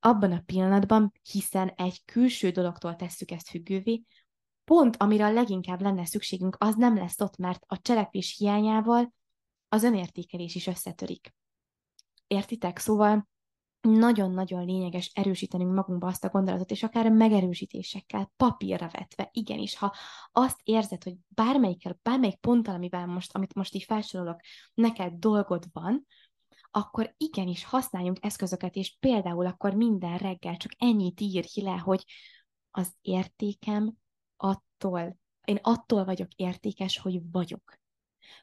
abban 0.00 0.32
a 0.32 0.42
pillanatban, 0.46 1.12
hiszen 1.22 1.68
egy 1.68 2.04
külső 2.04 2.50
dologtól 2.50 2.96
tesszük 2.96 3.30
ezt 3.30 3.48
függővé, 3.48 4.02
pont 4.64 4.96
amire 4.96 5.24
a 5.24 5.32
leginkább 5.32 5.80
lenne 5.80 6.04
szükségünk, 6.04 6.56
az 6.58 6.74
nem 6.74 6.96
lesz 6.96 7.20
ott, 7.20 7.36
mert 7.36 7.64
a 7.66 7.80
cselekvés 7.80 8.36
hiányával 8.38 9.12
az 9.68 9.82
önértékelés 9.82 10.54
is 10.54 10.66
összetörik. 10.66 11.34
Értitek? 12.26 12.78
Szóval 12.78 13.28
nagyon-nagyon 13.80 14.64
lényeges 14.64 15.10
erősítenünk 15.14 15.74
magunkba 15.74 16.06
azt 16.06 16.24
a 16.24 16.28
gondolatot, 16.28 16.70
és 16.70 16.82
akár 16.82 17.10
megerősítésekkel, 17.10 18.32
papírra 18.36 18.88
vetve, 18.92 19.28
igenis, 19.32 19.76
ha 19.76 19.94
azt 20.32 20.60
érzed, 20.62 21.02
hogy 21.02 21.14
bármelyikkel, 21.28 21.98
bármelyik 22.02 22.36
ponttal, 22.36 22.74
amivel 22.74 23.06
most, 23.06 23.34
amit 23.34 23.54
most 23.54 23.74
így 23.74 23.82
felsorolok, 23.82 24.40
neked 24.74 25.12
dolgod 25.12 25.64
van, 25.72 26.06
akkor 26.70 27.14
igenis 27.16 27.64
használjunk 27.64 28.18
eszközöket, 28.20 28.74
és 28.74 28.96
például 29.00 29.46
akkor 29.46 29.74
minden 29.74 30.18
reggel 30.18 30.56
csak 30.56 30.72
ennyit 30.78 31.20
írj 31.20 31.60
le, 31.60 31.76
hogy 31.76 32.04
az 32.70 32.94
értékem 33.00 33.94
attól, 34.36 35.16
én 35.44 35.58
attól 35.62 36.04
vagyok 36.04 36.32
értékes, 36.36 36.98
hogy 36.98 37.20
vagyok 37.30 37.79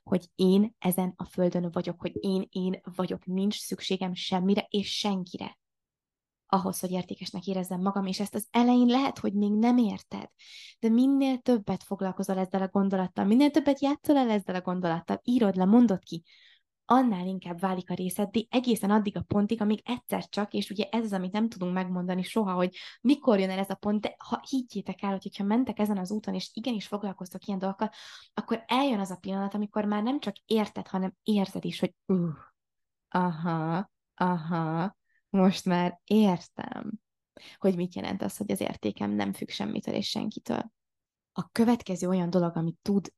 hogy 0.03 0.29
én 0.36 0.75
ezen 0.79 1.13
a 1.15 1.25
földön 1.25 1.70
vagyok, 1.72 2.00
hogy 2.00 2.13
én 2.20 2.48
én 2.50 2.82
vagyok, 2.96 3.25
nincs 3.25 3.60
szükségem 3.60 4.13
semmire 4.13 4.65
és 4.70 4.98
senkire. 4.98 5.58
Ahhoz, 6.50 6.79
hogy 6.79 6.91
értékesnek 6.91 7.48
érezzem 7.48 7.82
magam, 7.82 8.06
és 8.06 8.20
ezt 8.20 8.36
az 8.36 8.48
elején 8.51 8.88
lehet, 8.88 9.20
hogy 9.20 9.34
még 9.34 9.51
nem 9.51 9.77
érted, 9.77 10.29
de 10.79 10.89
minél 10.89 11.38
többet 11.38 11.84
foglalkozol 11.84 12.38
ezzel 12.38 12.62
a 12.62 12.67
gondolattal, 12.67 13.25
minél 13.25 13.51
többet 13.51 13.82
játszol 13.82 14.17
el 14.17 14.29
ezzel 14.29 14.56
a 14.56 14.62
gondolattal, 14.62 15.20
írod 15.24 15.56
le, 15.56 15.65
mondod 15.65 16.03
ki, 16.03 16.24
annál 16.89 17.27
inkább 17.27 17.60
válik 17.60 17.89
a 17.89 17.94
de 17.96 18.39
egészen 18.50 18.91
addig 18.91 19.17
a 19.17 19.22
pontig, 19.22 19.62
amíg 19.62 19.82
egyszer 19.84 20.29
csak, 20.29 20.53
és 20.53 20.70
ugye 20.70 20.89
ez 20.89 21.03
az, 21.03 21.13
amit 21.13 21.32
nem 21.32 21.50
tudunk 21.50 21.74
megmondani 21.74 22.24
soha, 22.24 22.53
hogy 22.53 22.75
mikor 23.01 23.39
jön 23.39 23.50
el 23.50 23.60
ez 23.60 23.70
a 23.70 23.75
pont, 23.75 24.01
de 24.01 24.15
ha 24.17 24.41
higgyétek 24.50 25.01
el, 25.01 25.10
hogy 25.10 25.38
ha 25.38 25.44
mentek 25.44 25.79
ezen 25.79 25.98
az 25.98 26.12
úton, 26.12 26.34
és 26.34 26.50
igenis 26.53 26.88
foglalkoztok 26.88 27.46
ilyen 27.46 27.60
dolgokkal, 27.60 27.91
akkor 28.34 28.63
eljön 28.67 29.00
az 29.00 29.12
a 29.12 29.17
pillanat, 29.17 29.53
amikor 29.53 29.86
már 29.86 30.03
nem 30.03 30.20
csak 30.20 30.36
érted, 30.46 30.88
hanem 30.88 31.13
érzed 31.24 31.65
is, 31.65 31.79
hogy 31.79 31.94
uh, 32.06 32.29
aha, 33.10 33.91
aha, 34.13 34.96
most 35.29 35.65
már 35.65 36.00
értem, 36.03 36.91
hogy 37.58 37.75
mit 37.75 37.96
jelent 37.96 38.22
az, 38.22 38.38
hogy 38.38 38.51
az 38.51 38.62
értékem 38.62 39.12
nem 39.12 39.34
függ 39.34 39.50
semmitől 39.50 39.94
és 39.94 40.10
senkitől. 40.10 40.72
A 41.32 41.50
következő 41.51 42.08
olyan 42.08 42.29
dolog, 42.29 42.58
amit 42.58 42.77
tud 42.82 43.13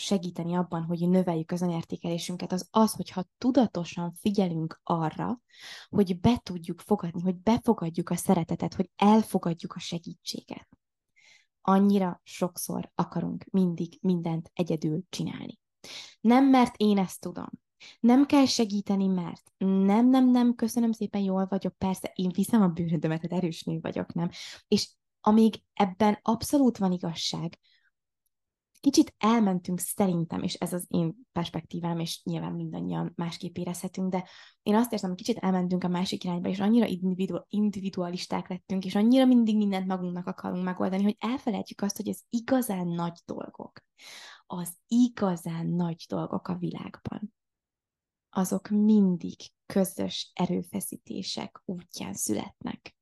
segíteni 0.00 0.54
abban, 0.54 0.82
hogy 0.82 1.08
növeljük 1.08 1.50
az 1.50 1.62
önértékelésünket, 1.62 2.52
az 2.52 2.68
az, 2.70 2.92
hogyha 2.92 3.24
tudatosan 3.38 4.12
figyelünk 4.12 4.80
arra, 4.82 5.40
hogy 5.88 6.20
be 6.20 6.40
tudjuk 6.42 6.80
fogadni, 6.80 7.20
hogy 7.20 7.36
befogadjuk 7.36 8.10
a 8.10 8.16
szeretetet, 8.16 8.74
hogy 8.74 8.90
elfogadjuk 8.96 9.72
a 9.72 9.78
segítséget. 9.78 10.68
Annyira 11.60 12.20
sokszor 12.24 12.90
akarunk 12.94 13.44
mindig 13.50 13.98
mindent 14.00 14.50
egyedül 14.54 15.02
csinálni. 15.08 15.58
Nem, 16.20 16.44
mert 16.44 16.74
én 16.76 16.98
ezt 16.98 17.20
tudom. 17.20 17.48
Nem 18.00 18.26
kell 18.26 18.46
segíteni, 18.46 19.06
mert 19.06 19.52
nem, 19.58 20.08
nem, 20.08 20.30
nem, 20.30 20.54
köszönöm 20.54 20.92
szépen, 20.92 21.20
jól 21.20 21.46
vagyok, 21.46 21.74
persze, 21.78 22.12
én 22.14 22.30
viszem 22.34 22.62
a 22.62 22.68
bőrödömet, 22.68 23.20
hát 23.20 23.32
erős 23.32 23.62
nő 23.62 23.78
vagyok, 23.80 24.12
nem? 24.12 24.30
És 24.68 24.90
amíg 25.20 25.62
ebben 25.72 26.18
abszolút 26.22 26.78
van 26.78 26.92
igazság, 26.92 27.58
kicsit 28.80 29.14
elmentünk 29.18 29.80
szerintem, 29.80 30.42
és 30.42 30.54
ez 30.54 30.72
az 30.72 30.84
én 30.88 31.14
perspektívám, 31.32 31.98
és 31.98 32.22
nyilván 32.24 32.52
mindannyian 32.52 33.12
másképp 33.16 33.56
érezhetünk, 33.56 34.10
de 34.10 34.28
én 34.62 34.74
azt 34.74 34.92
érzem, 34.92 35.08
hogy 35.08 35.18
kicsit 35.18 35.38
elmentünk 35.38 35.84
a 35.84 35.88
másik 35.88 36.24
irányba, 36.24 36.48
és 36.48 36.60
annyira 36.60 36.86
individu- 36.86 37.46
individualisták 37.48 38.48
lettünk, 38.48 38.84
és 38.84 38.94
annyira 38.94 39.24
mindig 39.24 39.56
mindent 39.56 39.86
magunknak 39.86 40.26
akarunk 40.26 40.64
megoldani, 40.64 41.02
hogy 41.02 41.16
elfelejtjük 41.18 41.80
azt, 41.80 41.96
hogy 41.96 42.08
ez 42.08 42.20
igazán 42.28 42.86
nagy 42.86 43.18
dolgok. 43.24 43.80
Az 44.46 44.76
igazán 44.86 45.66
nagy 45.66 46.04
dolgok 46.08 46.48
a 46.48 46.56
világban. 46.56 47.34
Azok 48.30 48.68
mindig 48.68 49.36
közös 49.66 50.30
erőfeszítések 50.34 51.62
útján 51.64 52.14
születnek. 52.14 52.96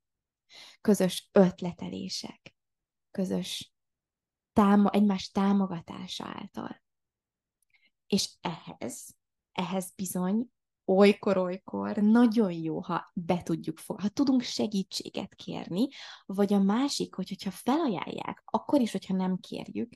Közös 0.80 1.28
ötletelések, 1.32 2.54
közös 3.10 3.72
táma, 4.58 4.90
egymás 4.90 5.30
támogatása 5.30 6.24
által. 6.24 6.82
És 8.06 8.30
ehhez, 8.40 9.16
ehhez 9.52 9.92
bizony 9.96 10.48
olykor-olykor 10.84 11.96
nagyon 11.96 12.52
jó, 12.52 12.80
ha 12.80 13.10
be 13.14 13.42
tudjuk 13.42 13.78
ha 13.86 14.08
tudunk 14.08 14.42
segítséget 14.42 15.34
kérni, 15.34 15.88
vagy 16.26 16.52
a 16.52 16.58
másik, 16.58 17.14
hogy, 17.14 17.28
hogyha 17.28 17.50
felajánlják, 17.50 18.42
akkor 18.44 18.80
is, 18.80 18.92
hogyha 18.92 19.14
nem 19.14 19.36
kérjük, 19.36 19.92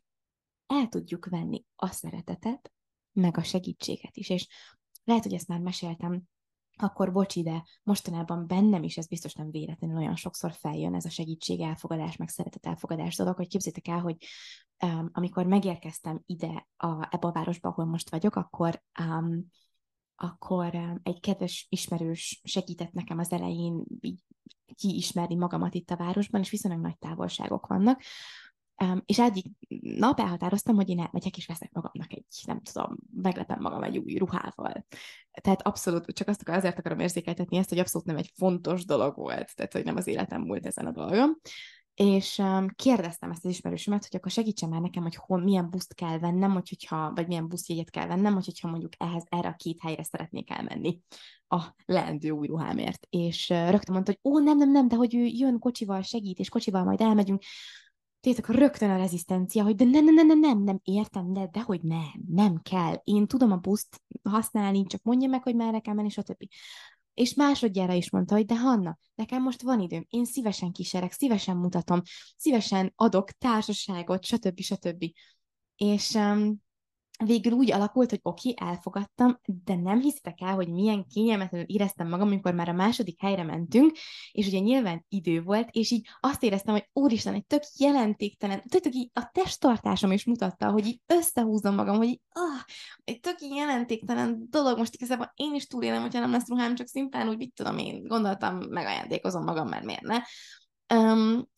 el 0.67 0.89
tudjuk 0.89 1.27
venni 1.27 1.65
a 1.77 1.87
szeretetet, 1.87 2.73
meg 3.13 3.37
a 3.37 3.43
segítséget 3.43 4.17
is. 4.17 4.29
És 4.29 4.49
lehet, 5.05 5.23
hogy 5.23 5.35
ezt 5.35 5.49
már 5.49 5.61
meséltem, 5.61 6.23
akkor 6.83 7.13
bocsi, 7.13 7.43
de 7.43 7.65
mostanában 7.83 8.47
bennem 8.47 8.83
is 8.83 8.97
ez 8.97 9.07
biztos 9.07 9.35
nem 9.35 9.51
véletlenül 9.51 9.97
olyan 9.97 10.17
sokszor 10.17 10.53
feljön 10.53 10.95
ez 10.95 11.05
a 11.05 11.11
segítség, 11.11 11.61
elfogadás, 11.61 12.17
meg 12.17 12.29
szeretet 12.29 12.67
elfogadás 12.67 13.17
dolog, 13.17 13.37
hogy 13.37 13.49
képzétek 13.49 13.89
el, 13.89 14.01
hogy 14.01 14.17
um, 14.85 15.11
amikor 15.13 15.47
megérkeztem 15.47 16.23
ide 16.27 16.69
a, 16.77 17.09
ebbe 17.11 17.29
a 17.29 17.33
városba, 17.33 17.69
ahol 17.69 17.85
most 17.85 18.11
vagyok, 18.11 18.37
akkor 18.37 18.83
um, 19.01 19.47
akkor 20.17 20.75
um, 20.75 21.01
egy 21.03 21.21
kedves 21.21 21.67
ismerős 21.69 22.41
segített 22.45 22.93
nekem 22.93 23.19
az 23.19 23.33
elején 23.33 23.85
így 24.01 24.23
kiismerni 24.75 25.35
magamat 25.35 25.75
itt 25.75 25.91
a 25.91 25.97
városban, 25.97 26.41
és 26.41 26.51
viszonylag 26.51 26.81
nagy 26.81 26.99
távolságok 26.99 27.67
vannak, 27.67 28.03
Um, 28.83 29.03
és 29.07 29.19
eddig 29.19 29.45
nap 29.81 30.21
elhatároztam, 30.21 30.75
hogy 30.75 30.89
én 30.89 31.01
elmegyek 31.01 31.37
és 31.37 31.47
veszek 31.47 31.73
magamnak 31.73 32.13
egy, 32.13 32.25
nem 32.47 32.61
tudom, 32.63 32.97
meglepem 33.15 33.61
magam 33.61 33.83
egy 33.83 33.99
új 33.99 34.15
ruhával. 34.17 34.87
Tehát 35.31 35.63
abszolút, 35.63 36.13
csak 36.13 36.29
azt 36.29 36.41
akar, 36.41 36.55
azért 36.55 36.79
akarom 36.79 36.99
érzékeltetni 36.99 37.57
ezt, 37.57 37.69
hogy 37.69 37.79
abszolút 37.79 38.07
nem 38.07 38.17
egy 38.17 38.31
fontos 38.35 38.85
dolog 38.85 39.17
volt, 39.17 39.55
tehát 39.55 39.73
hogy 39.73 39.85
nem 39.85 39.97
az 39.97 40.07
életem 40.07 40.43
múlt 40.43 40.67
ezen 40.67 40.87
a 40.87 40.91
dolgom. 40.91 41.31
És 41.95 42.39
um, 42.39 42.69
kérdeztem 42.75 43.31
ezt 43.31 43.45
az 43.45 43.51
ismerősömet, 43.51 44.07
hogy 44.11 44.17
akkor 44.17 44.31
segítsen 44.31 44.69
már 44.69 44.81
nekem, 44.81 45.03
hogy 45.03 45.17
hol, 45.17 45.43
milyen 45.43 45.71
buszt 45.71 45.95
kell 45.95 46.19
vennem, 46.19 46.53
hogy 46.53 46.69
hogyha, 46.69 47.13
vagy 47.15 47.27
milyen 47.27 47.49
buszjegyet 47.49 47.91
kell 47.91 48.07
vennem, 48.07 48.35
hogy 48.35 48.45
hogyha 48.45 48.69
mondjuk 48.69 48.93
ehhez, 48.99 49.25
erre 49.29 49.49
a 49.49 49.57
két 49.57 49.81
helyre 49.81 50.03
szeretnék 50.03 50.51
elmenni 50.51 51.01
a 51.49 51.63
leendő 51.85 52.31
új 52.31 52.47
ruhámért. 52.47 53.07
És 53.11 53.51
uh, 53.51 53.71
rögtön 53.71 53.95
mondta, 53.95 54.13
hogy 54.13 54.33
ó, 54.33 54.39
nem, 54.39 54.57
nem, 54.57 54.71
nem, 54.71 54.89
de 54.89 54.97
hogy 54.97 55.15
ő 55.15 55.25
jön 55.25 55.59
kocsival, 55.59 56.03
segít, 56.03 56.39
és 56.39 56.49
kocsival 56.49 56.85
majd 56.85 57.01
elmegyünk 57.01 57.43
Tétek 58.23 58.49
rögtön 58.49 58.91
a 58.91 58.97
rezisztencia, 58.97 59.63
hogy 59.63 59.75
de 59.75 59.85
nem, 59.85 60.05
nem, 60.05 60.27
nem, 60.27 60.39
nem, 60.39 60.63
nem, 60.63 60.81
értem, 60.83 61.33
de, 61.33 61.49
de 61.53 61.61
hogy 61.61 61.81
nem, 61.83 62.13
nem 62.29 62.61
kell. 62.63 63.01
Én 63.05 63.27
tudom 63.27 63.53
a 63.53 63.57
buszt 63.57 64.03
használni, 64.23 64.87
csak 64.87 65.03
mondja 65.03 65.29
meg, 65.29 65.43
hogy 65.43 65.55
merre 65.55 65.79
kell 65.79 65.95
menni, 65.95 66.09
stb. 66.09 66.45
És 67.15 67.35
másodjára 67.35 67.93
is 67.93 68.11
mondta, 68.11 68.35
hogy 68.35 68.45
de 68.45 68.59
Hanna, 68.59 68.99
nekem 69.15 69.43
most 69.43 69.63
van 69.63 69.81
időm, 69.81 70.07
én 70.09 70.25
szívesen 70.25 70.73
kísérek, 70.73 71.13
szívesen 71.13 71.57
mutatom, 71.57 72.01
szívesen 72.37 72.93
adok 72.97 73.31
társaságot, 73.31 74.25
stb. 74.25 74.61
stb. 74.61 75.05
És 75.77 76.15
um, 76.15 76.63
végül 77.25 77.53
úgy 77.53 77.73
alakult, 77.73 78.11
hogy 78.11 78.21
oké, 78.23 78.51
okay, 78.51 78.69
elfogadtam, 78.69 79.41
de 79.65 79.75
nem 79.75 80.01
hiszitek 80.01 80.41
el, 80.41 80.55
hogy 80.55 80.69
milyen 80.69 81.07
kényelmetlenül 81.07 81.67
éreztem 81.67 82.09
magam, 82.09 82.27
amikor 82.27 82.55
már 82.55 82.69
a 82.69 82.73
második 82.73 83.21
helyre 83.21 83.43
mentünk, 83.43 83.97
és 84.33 84.47
ugye 84.47 84.59
nyilván 84.59 85.05
idő 85.09 85.43
volt, 85.43 85.69
és 85.71 85.91
így 85.91 86.09
azt 86.21 86.43
éreztem, 86.43 86.75
hogy 86.75 86.89
úristen, 86.93 87.35
egy 87.35 87.47
tök 87.47 87.63
jelentéktelen, 87.79 88.63
tök 88.69 88.95
így 88.95 89.11
a 89.13 89.31
testtartásom 89.33 90.13
is 90.13 90.25
mutatta, 90.25 90.71
hogy 90.71 90.87
így 90.87 91.01
összehúzom 91.07 91.75
magam, 91.75 91.97
hogy 91.97 92.09
így, 92.09 92.21
ah, 92.33 92.61
egy 93.05 93.21
tök 93.21 93.37
jelentéktelen 93.41 94.47
dolog, 94.51 94.79
most 94.79 94.95
igazából 94.95 95.33
én 95.35 95.55
is 95.55 95.67
túlélem, 95.67 96.03
hogyha 96.03 96.21
nem 96.21 96.31
lesz 96.31 96.49
ruhám, 96.49 96.75
csak 96.75 96.87
szimplán 96.87 97.29
úgy, 97.29 97.37
mit 97.37 97.55
tudom 97.55 97.79
én, 97.79 98.03
gondoltam, 98.07 98.59
megajándékozom 98.69 99.45
magam, 99.45 99.69
mert 99.69 99.85
miért 99.85 100.03
ne. 100.03 100.19
Um, 100.95 101.51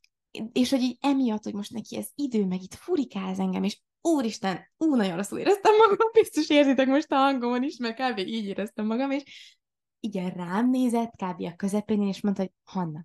és 0.53 0.71
hogy 0.71 0.81
így 0.81 0.99
emiatt, 1.01 1.43
hogy 1.43 1.55
most 1.55 1.73
neki 1.73 1.97
ez 1.97 2.09
idő, 2.15 2.47
meg 2.47 2.63
itt 2.63 2.75
furikáz 2.75 3.39
engem, 3.39 3.63
és 3.63 3.81
úristen, 4.01 4.61
ú, 4.77 4.95
nagyon 4.95 5.17
rosszul 5.17 5.39
éreztem 5.39 5.77
magam, 5.77 6.09
biztos 6.13 6.49
érzitek 6.49 6.87
most 6.87 7.13
a 7.13 7.17
hangomon 7.17 7.63
is, 7.63 7.77
mert 7.77 8.01
kb. 8.01 8.19
így 8.19 8.45
éreztem 8.45 8.87
magam, 8.87 9.11
és 9.11 9.57
igen, 10.01 10.31
rám 10.31 10.71
nézett 10.71 11.17
kb. 11.17 11.43
a 11.43 11.57
közepén, 11.57 12.03
és 12.03 12.21
mondta, 12.21 12.43
hogy 12.43 12.53
Hanna, 12.65 13.05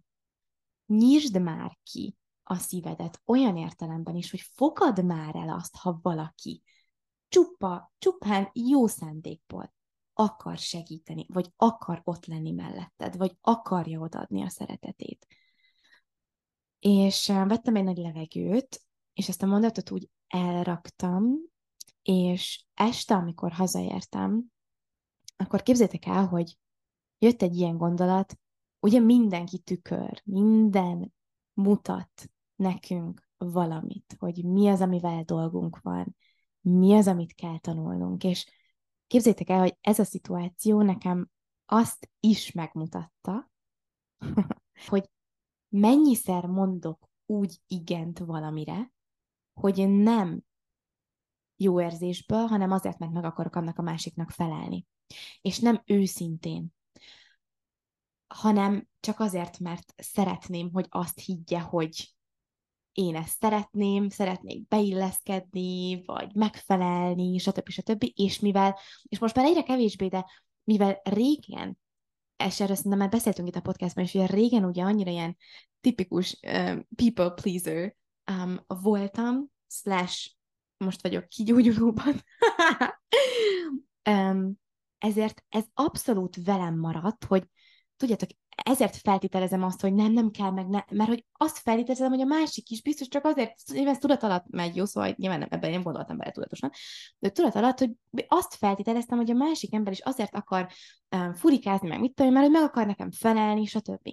nyisd 0.85 1.41
már 1.41 1.77
ki 1.83 2.15
a 2.43 2.55
szívedet 2.55 3.21
olyan 3.25 3.57
értelemben 3.57 4.15
is, 4.15 4.31
hogy 4.31 4.41
fogad 4.55 5.05
már 5.05 5.35
el 5.35 5.49
azt, 5.49 5.75
ha 5.75 5.99
valaki 6.01 6.63
csupa, 7.27 7.93
csupán 7.97 8.49
jó 8.53 8.87
szándékból 8.87 9.73
akar 10.13 10.57
segíteni, 10.57 11.25
vagy 11.29 11.51
akar 11.55 12.01
ott 12.03 12.25
lenni 12.25 12.51
melletted, 12.51 13.17
vagy 13.17 13.37
akarja 13.41 13.99
odaadni 13.99 14.43
a 14.43 14.49
szeretetét. 14.49 15.27
És 16.79 17.27
vettem 17.27 17.75
egy 17.75 17.83
nagy 17.83 17.97
levegőt, 17.97 18.81
és 19.13 19.29
ezt 19.29 19.43
a 19.43 19.45
mondatot 19.45 19.91
úgy 19.91 20.09
elraktam, 20.27 21.35
és 22.01 22.65
este, 22.73 23.15
amikor 23.15 23.51
hazaértem, 23.51 24.43
akkor 25.37 25.63
képzétek 25.63 26.05
el, 26.05 26.25
hogy 26.27 26.57
jött 27.17 27.41
egy 27.41 27.55
ilyen 27.55 27.77
gondolat, 27.77 28.39
ugye 28.79 28.99
mindenki 28.99 29.59
tükör, 29.59 30.21
minden 30.25 31.13
mutat 31.53 32.29
nekünk 32.55 33.29
valamit, 33.37 34.15
hogy 34.19 34.45
mi 34.45 34.67
az, 34.67 34.81
amivel 34.81 35.23
dolgunk 35.23 35.79
van, 35.81 36.15
mi 36.61 36.93
az, 36.93 37.07
amit 37.07 37.33
kell 37.33 37.59
tanulnunk, 37.59 38.23
és 38.23 38.51
képzétek 39.07 39.49
el, 39.49 39.59
hogy 39.59 39.77
ez 39.81 39.99
a 39.99 40.03
szituáció 40.03 40.81
nekem 40.81 41.29
azt 41.65 42.09
is 42.19 42.51
megmutatta, 42.51 43.51
hogy 44.89 45.09
mennyiszer 45.69 46.45
mondok 46.45 47.09
úgy 47.25 47.61
igent 47.67 48.19
valamire, 48.19 48.91
hogy 49.53 49.89
nem 49.89 50.43
jó 51.55 51.81
érzésből, 51.81 52.45
hanem 52.45 52.71
azért, 52.71 52.97
mert 52.97 53.11
meg 53.11 53.23
akarok 53.23 53.55
annak 53.55 53.77
a 53.77 53.81
másiknak 53.81 54.29
felelni. 54.29 54.85
És 55.41 55.59
nem 55.59 55.81
őszintén, 55.85 56.73
hanem 58.27 58.87
csak 58.99 59.19
azért, 59.19 59.59
mert 59.59 59.93
szeretném, 59.97 60.69
hogy 60.71 60.85
azt 60.89 61.19
higgye, 61.19 61.59
hogy 61.59 62.13
én 62.91 63.15
ezt 63.15 63.37
szeretném, 63.39 64.09
szeretnék 64.09 64.67
beilleszkedni, 64.67 66.03
vagy 66.05 66.35
megfelelni, 66.35 67.37
stb. 67.37 67.69
stb. 67.69 68.11
És 68.13 68.39
mivel, 68.39 68.77
és 69.03 69.19
most 69.19 69.35
már 69.35 69.45
egyre 69.45 69.63
kevésbé, 69.63 70.07
de 70.07 70.25
mivel 70.63 71.01
régen, 71.03 71.77
és 72.47 72.59
erről 72.59 72.75
szerintem 72.75 72.99
már 72.99 73.09
beszéltünk 73.09 73.47
itt 73.47 73.55
a 73.55 73.61
podcastban, 73.61 74.03
és 74.03 74.13
ugye 74.13 74.25
régen 74.25 74.65
ugye 74.65 74.83
annyira 74.83 75.11
ilyen 75.11 75.37
tipikus 75.81 76.39
uh, 76.41 76.79
people 76.95 77.29
pleaser 77.29 77.95
um, 78.31 78.59
voltam, 78.67 79.51
slash 79.67 80.29
most 80.77 81.01
vagyok 81.01 81.27
kigyógyulóban, 81.27 82.23
um, 84.09 84.59
ezért 84.97 85.43
ez 85.49 85.63
abszolút 85.73 86.43
velem 86.43 86.79
maradt, 86.79 87.25
hogy 87.25 87.47
tudjátok, 87.97 88.29
ezért 88.63 88.95
feltételezem 88.95 89.63
azt, 89.63 89.81
hogy 89.81 89.93
nem, 89.93 90.11
nem 90.11 90.31
kell 90.31 90.51
meg, 90.51 90.67
ne, 90.67 90.83
mert 90.91 91.09
hogy 91.09 91.25
azt 91.31 91.57
feltételezem, 91.57 92.09
hogy 92.09 92.21
a 92.21 92.25
másik 92.25 92.69
is 92.69 92.81
biztos 92.81 93.07
csak 93.07 93.25
azért, 93.25 93.53
hogy 93.67 93.85
ez 93.85 93.97
tudat 93.97 94.23
alatt 94.23 94.45
megy, 94.49 94.75
jó, 94.75 94.85
szóval 94.85 95.13
nyilván 95.17 95.39
nem, 95.39 95.47
ebben 95.51 95.71
nem 95.71 95.81
gondoltam 95.81 96.17
bele 96.17 96.31
tudatosan, 96.31 96.71
de 97.19 97.29
tudat 97.29 97.55
alatt, 97.55 97.79
hogy 97.79 97.91
azt 98.27 98.55
feltételeztem, 98.55 99.17
hogy 99.17 99.31
a 99.31 99.33
másik 99.33 99.73
ember 99.73 99.93
is 99.93 99.99
azért 99.99 100.35
akar 100.35 100.67
um, 101.15 101.33
furikázni, 101.33 101.87
meg 101.87 101.99
mit 101.99 102.13
tudom, 102.13 102.31
mert 102.31 102.45
hogy 102.45 102.53
meg 102.53 102.63
akar 102.63 102.85
nekem 102.85 103.11
felelni, 103.11 103.65
stb. 103.65 104.09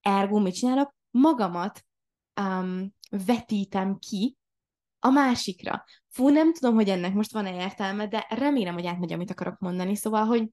Ergo 0.00 0.38
mit 0.38 0.54
csinálok? 0.54 0.94
Magamat 1.10 1.84
um, 2.40 2.94
vetítem 3.10 3.98
ki 3.98 4.36
a 4.98 5.10
másikra. 5.10 5.84
Fú, 6.08 6.28
nem 6.28 6.52
tudom, 6.52 6.74
hogy 6.74 6.88
ennek 6.88 7.14
most 7.14 7.32
van-e 7.32 7.54
értelme, 7.54 8.06
de 8.06 8.26
remélem, 8.28 8.74
hogy 8.74 8.86
átmegy, 8.86 9.12
amit 9.12 9.30
akarok 9.30 9.58
mondani. 9.58 9.96
Szóval, 9.96 10.24
hogy 10.24 10.48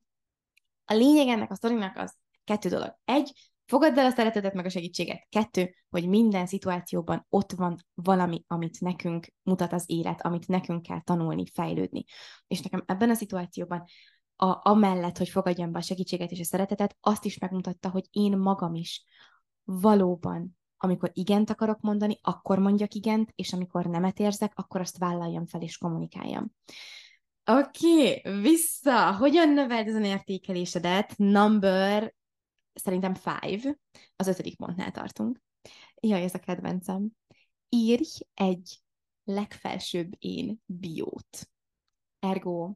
a 0.85 0.93
lényeg 0.93 1.27
ennek 1.27 1.51
a 1.51 1.55
sztorinak 1.55 1.97
az 1.97 2.15
kettő 2.47 2.69
dolog. 2.69 2.95
Egy, 3.05 3.31
fogadd 3.65 3.99
el 3.99 4.05
a 4.05 4.09
szeretetet, 4.09 4.53
meg 4.53 4.65
a 4.65 4.69
segítséget. 4.69 5.27
Kettő, 5.29 5.73
hogy 5.89 6.07
minden 6.07 6.45
szituációban 6.45 7.25
ott 7.29 7.51
van 7.51 7.77
valami, 7.93 8.43
amit 8.47 8.79
nekünk 8.79 9.27
mutat 9.43 9.73
az 9.73 9.83
élet, 9.85 10.21
amit 10.21 10.47
nekünk 10.47 10.81
kell 10.81 11.01
tanulni, 11.01 11.45
fejlődni. 11.53 12.03
És 12.47 12.61
nekem 12.61 12.83
ebben 12.85 13.09
a 13.09 13.13
szituációban 13.13 13.83
a, 14.35 14.69
amellett, 14.69 15.17
hogy 15.17 15.29
fogadjam 15.29 15.71
be 15.71 15.79
a 15.79 15.81
segítséget 15.81 16.31
és 16.31 16.39
a 16.39 16.43
szeretetet, 16.43 16.97
azt 17.01 17.25
is 17.25 17.37
megmutatta, 17.37 17.89
hogy 17.89 18.05
én 18.11 18.37
magam 18.37 18.75
is 18.75 19.05
valóban 19.63 20.57
amikor 20.77 21.11
igent 21.13 21.49
akarok 21.49 21.79
mondani, 21.81 22.19
akkor 22.21 22.59
mondjak 22.59 22.93
igent, 22.93 23.31
és 23.35 23.53
amikor 23.53 23.85
nemet 23.85 24.19
érzek, 24.19 24.51
akkor 24.55 24.81
azt 24.81 24.97
vállaljam 24.97 25.45
fel 25.45 25.61
és 25.61 25.77
kommunikáljam. 25.77 26.51
Oké, 27.45 28.19
okay, 28.19 28.41
vissza. 28.41 29.15
Hogyan 29.15 29.49
növeld 29.49 29.87
az 29.87 29.95
értékelésedet? 29.95 31.13
Number, 31.17 32.13
szerintem 32.77 33.13
five. 33.13 33.77
Az 34.15 34.27
ötödik 34.27 34.55
pontnál 34.55 34.91
tartunk. 34.91 35.41
Jaj, 35.99 36.23
ez 36.23 36.33
a 36.33 36.39
kedvencem. 36.39 37.09
Írj 37.69 38.19
egy 38.33 38.81
legfelsőbb 39.23 40.13
én 40.17 40.61
biót. 40.65 41.49
Ergo, 42.19 42.75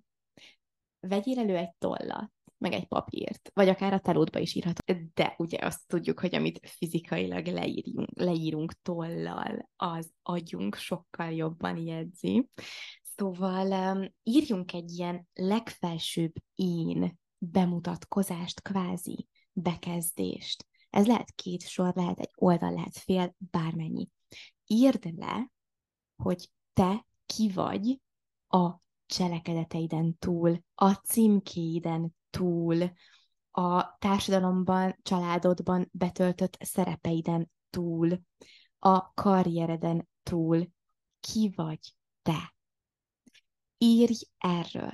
vegyél 0.99 1.39
elő 1.39 1.55
egy 1.55 1.73
tollat, 1.77 2.31
meg 2.57 2.73
egy 2.73 2.87
papírt, 2.87 3.51
vagy 3.53 3.67
akár 3.67 3.93
a 3.93 3.99
telódba 3.99 4.39
is 4.39 4.55
írható. 4.55 4.93
De 5.13 5.35
ugye 5.37 5.57
azt 5.61 5.87
tudjuk, 5.87 6.19
hogy 6.19 6.35
amit 6.35 6.59
fizikailag 6.67 7.45
leírjunk, 7.45 8.09
leírunk 8.13 8.73
tollal, 8.81 9.69
az 9.75 10.11
agyunk 10.21 10.75
sokkal 10.75 11.31
jobban 11.31 11.77
jegyzi. 11.77 12.49
Szóval 13.15 13.95
um, 13.95 14.13
írjunk 14.23 14.73
egy 14.73 14.91
ilyen 14.91 15.27
legfelsőbb 15.33 16.33
én 16.55 17.19
bemutatkozást, 17.37 18.61
kvázi 18.61 19.27
bekezdést. 19.53 20.67
Ez 20.89 21.07
lehet 21.07 21.31
két 21.31 21.67
sor, 21.67 21.95
lehet 21.95 22.19
egy 22.19 22.31
oldal, 22.35 22.73
lehet 22.73 22.97
fél, 22.97 23.35
bármennyi. 23.37 24.09
Írd 24.65 25.17
le, 25.17 25.51
hogy 26.15 26.49
te 26.73 27.05
ki 27.25 27.51
vagy 27.51 28.01
a 28.47 28.79
cselekedeteiden 29.05 30.17
túl, 30.17 30.63
a 30.75 30.91
címkéiden 30.91 32.15
túl, 32.29 32.91
a 33.51 33.97
társadalomban, 33.97 34.99
családodban 35.01 35.89
betöltött 35.91 36.57
szerepeiden 36.59 37.51
túl, 37.69 38.21
a 38.79 39.13
karriereden 39.13 40.09
túl. 40.23 40.69
Ki 41.19 41.51
vagy 41.55 41.95
te? 42.21 42.55
Írj 43.77 44.23
erről. 44.37 44.91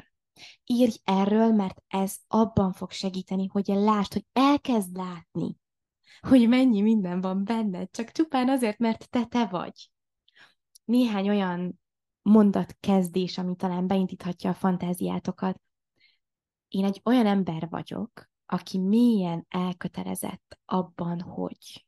Írj 0.66 0.96
erről, 1.04 1.52
mert 1.52 1.84
ez 1.88 2.16
abban 2.28 2.72
fog 2.72 2.92
segíteni, 2.92 3.48
hogy 3.48 3.68
lásd, 3.68 4.14
hogy 4.14 4.26
elkezd 4.34 4.96
látni, 4.96 5.58
hogy 6.20 6.48
mennyi 6.48 6.82
minden 6.82 7.22
van 7.22 7.44
benned, 7.44 7.92
csak 7.92 8.12
csupán 8.12 8.50
azért, 8.50 8.78
mert 8.78 9.10
te 9.10 9.26
te 9.26 9.46
vagy. 9.46 9.92
Néhány 10.86 11.30
olyan 11.30 11.80
mondat 12.22 12.78
kezdés, 12.80 13.38
ami 13.38 13.56
talán 13.56 13.88
beindíthatja 13.88 14.50
a 14.50 14.54
fantáziátokat. 14.54 15.62
Én 16.68 16.86
egy 16.86 17.02
olyan 17.04 17.26
ember 17.26 17.68
vagyok, 17.70 18.30
aki 18.46 18.78
mélyen 18.78 19.46
elkötelezett 19.50 20.60
abban, 20.66 21.22
hogy 21.22 21.86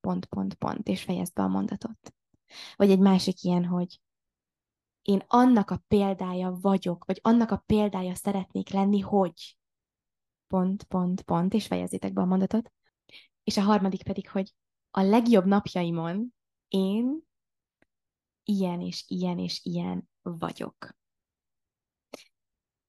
pont, 0.00 0.26
pont, 0.26 0.54
pont, 0.54 0.88
és 0.88 1.02
fejezd 1.02 1.32
be 1.32 1.42
a 1.42 1.48
mondatot. 1.48 2.14
Vagy 2.76 2.90
egy 2.90 2.98
másik 2.98 3.42
ilyen, 3.42 3.64
hogy 3.64 4.00
én 5.02 5.22
annak 5.26 5.70
a 5.70 5.82
példája 5.88 6.58
vagyok, 6.60 7.04
vagy 7.04 7.18
annak 7.22 7.50
a 7.50 7.62
példája 7.66 8.14
szeretnék 8.14 8.68
lenni, 8.68 9.00
hogy 9.00 9.58
pont, 10.46 10.82
pont, 10.82 11.22
pont, 11.22 11.54
és 11.54 11.66
fejezzétek 11.66 12.12
be 12.12 12.20
a 12.20 12.24
mondatot. 12.24 12.72
És 13.44 13.56
a 13.56 13.62
harmadik 13.62 14.02
pedig, 14.02 14.28
hogy 14.28 14.54
a 14.90 15.00
legjobb 15.00 15.44
napjaimon 15.44 16.34
én 16.68 17.28
ilyen 18.44 18.80
és 18.80 19.04
ilyen 19.06 19.38
és 19.38 19.60
ilyen 19.62 20.08
vagyok. 20.22 20.98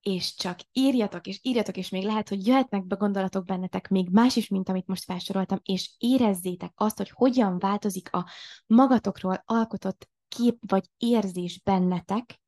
És 0.01 0.35
csak 0.35 0.59
írjatok, 0.71 1.27
és 1.27 1.39
írjatok, 1.41 1.77
és 1.77 1.89
még 1.89 2.03
lehet, 2.03 2.29
hogy 2.29 2.47
jöhetnek 2.47 2.85
be 2.85 2.95
gondolatok 2.95 3.45
bennetek 3.45 3.89
még 3.89 4.09
más 4.09 4.35
is, 4.35 4.47
mint 4.47 4.69
amit 4.69 4.87
most 4.87 5.03
felsoroltam, 5.03 5.59
és 5.63 5.95
érezzétek 5.97 6.73
azt, 6.75 6.97
hogy 6.97 7.09
hogyan 7.09 7.59
változik 7.59 8.13
a 8.13 8.29
magatokról 8.65 9.43
alkotott 9.45 10.09
kép 10.37 10.57
vagy 10.67 10.89
érzés 10.97 11.61
bennetek, 11.63 12.41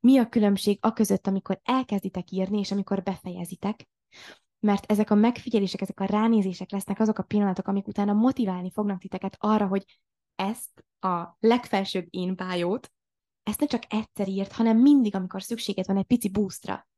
mi 0.00 0.18
a 0.18 0.28
különbség 0.28 0.78
a 0.80 0.92
között, 0.92 1.26
amikor 1.26 1.60
elkezditek 1.62 2.30
írni, 2.30 2.58
és 2.58 2.70
amikor 2.70 3.02
befejezitek, 3.02 3.88
mert 4.60 4.90
ezek 4.90 5.10
a 5.10 5.14
megfigyelések, 5.14 5.80
ezek 5.80 6.00
a 6.00 6.04
ránézések 6.04 6.70
lesznek 6.70 7.00
azok 7.00 7.18
a 7.18 7.22
pillanatok, 7.22 7.68
amik 7.68 7.86
utána 7.86 8.12
motiválni 8.12 8.70
fognak 8.70 9.00
titeket 9.00 9.36
arra, 9.38 9.66
hogy 9.66 10.00
ezt 10.34 10.84
a 11.00 11.36
legfelsőbb 11.40 12.06
én 12.10 12.36
bájót, 12.36 12.92
ezt 13.42 13.60
ne 13.60 13.66
csak 13.66 13.82
egyszer 13.88 14.28
írt, 14.28 14.52
hanem 14.52 14.78
mindig, 14.78 15.14
amikor 15.14 15.42
szükséged 15.42 15.86
van 15.86 15.96
egy 15.96 16.04
pici 16.04 16.28
boostra. 16.30 16.88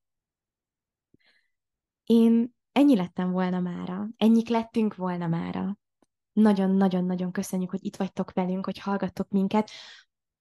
Én 2.04 2.54
ennyi 2.72 2.96
lettem 2.96 3.30
volna 3.30 3.60
mára, 3.60 4.08
ennyik 4.16 4.48
lettünk 4.48 4.94
volna 4.94 5.26
mára. 5.26 5.78
Nagyon-nagyon-nagyon 6.36 7.32
köszönjük, 7.32 7.70
hogy 7.70 7.84
itt 7.84 7.96
vagytok 7.96 8.32
velünk, 8.32 8.64
hogy 8.64 8.78
hallgattok 8.78 9.28
minket. 9.28 9.70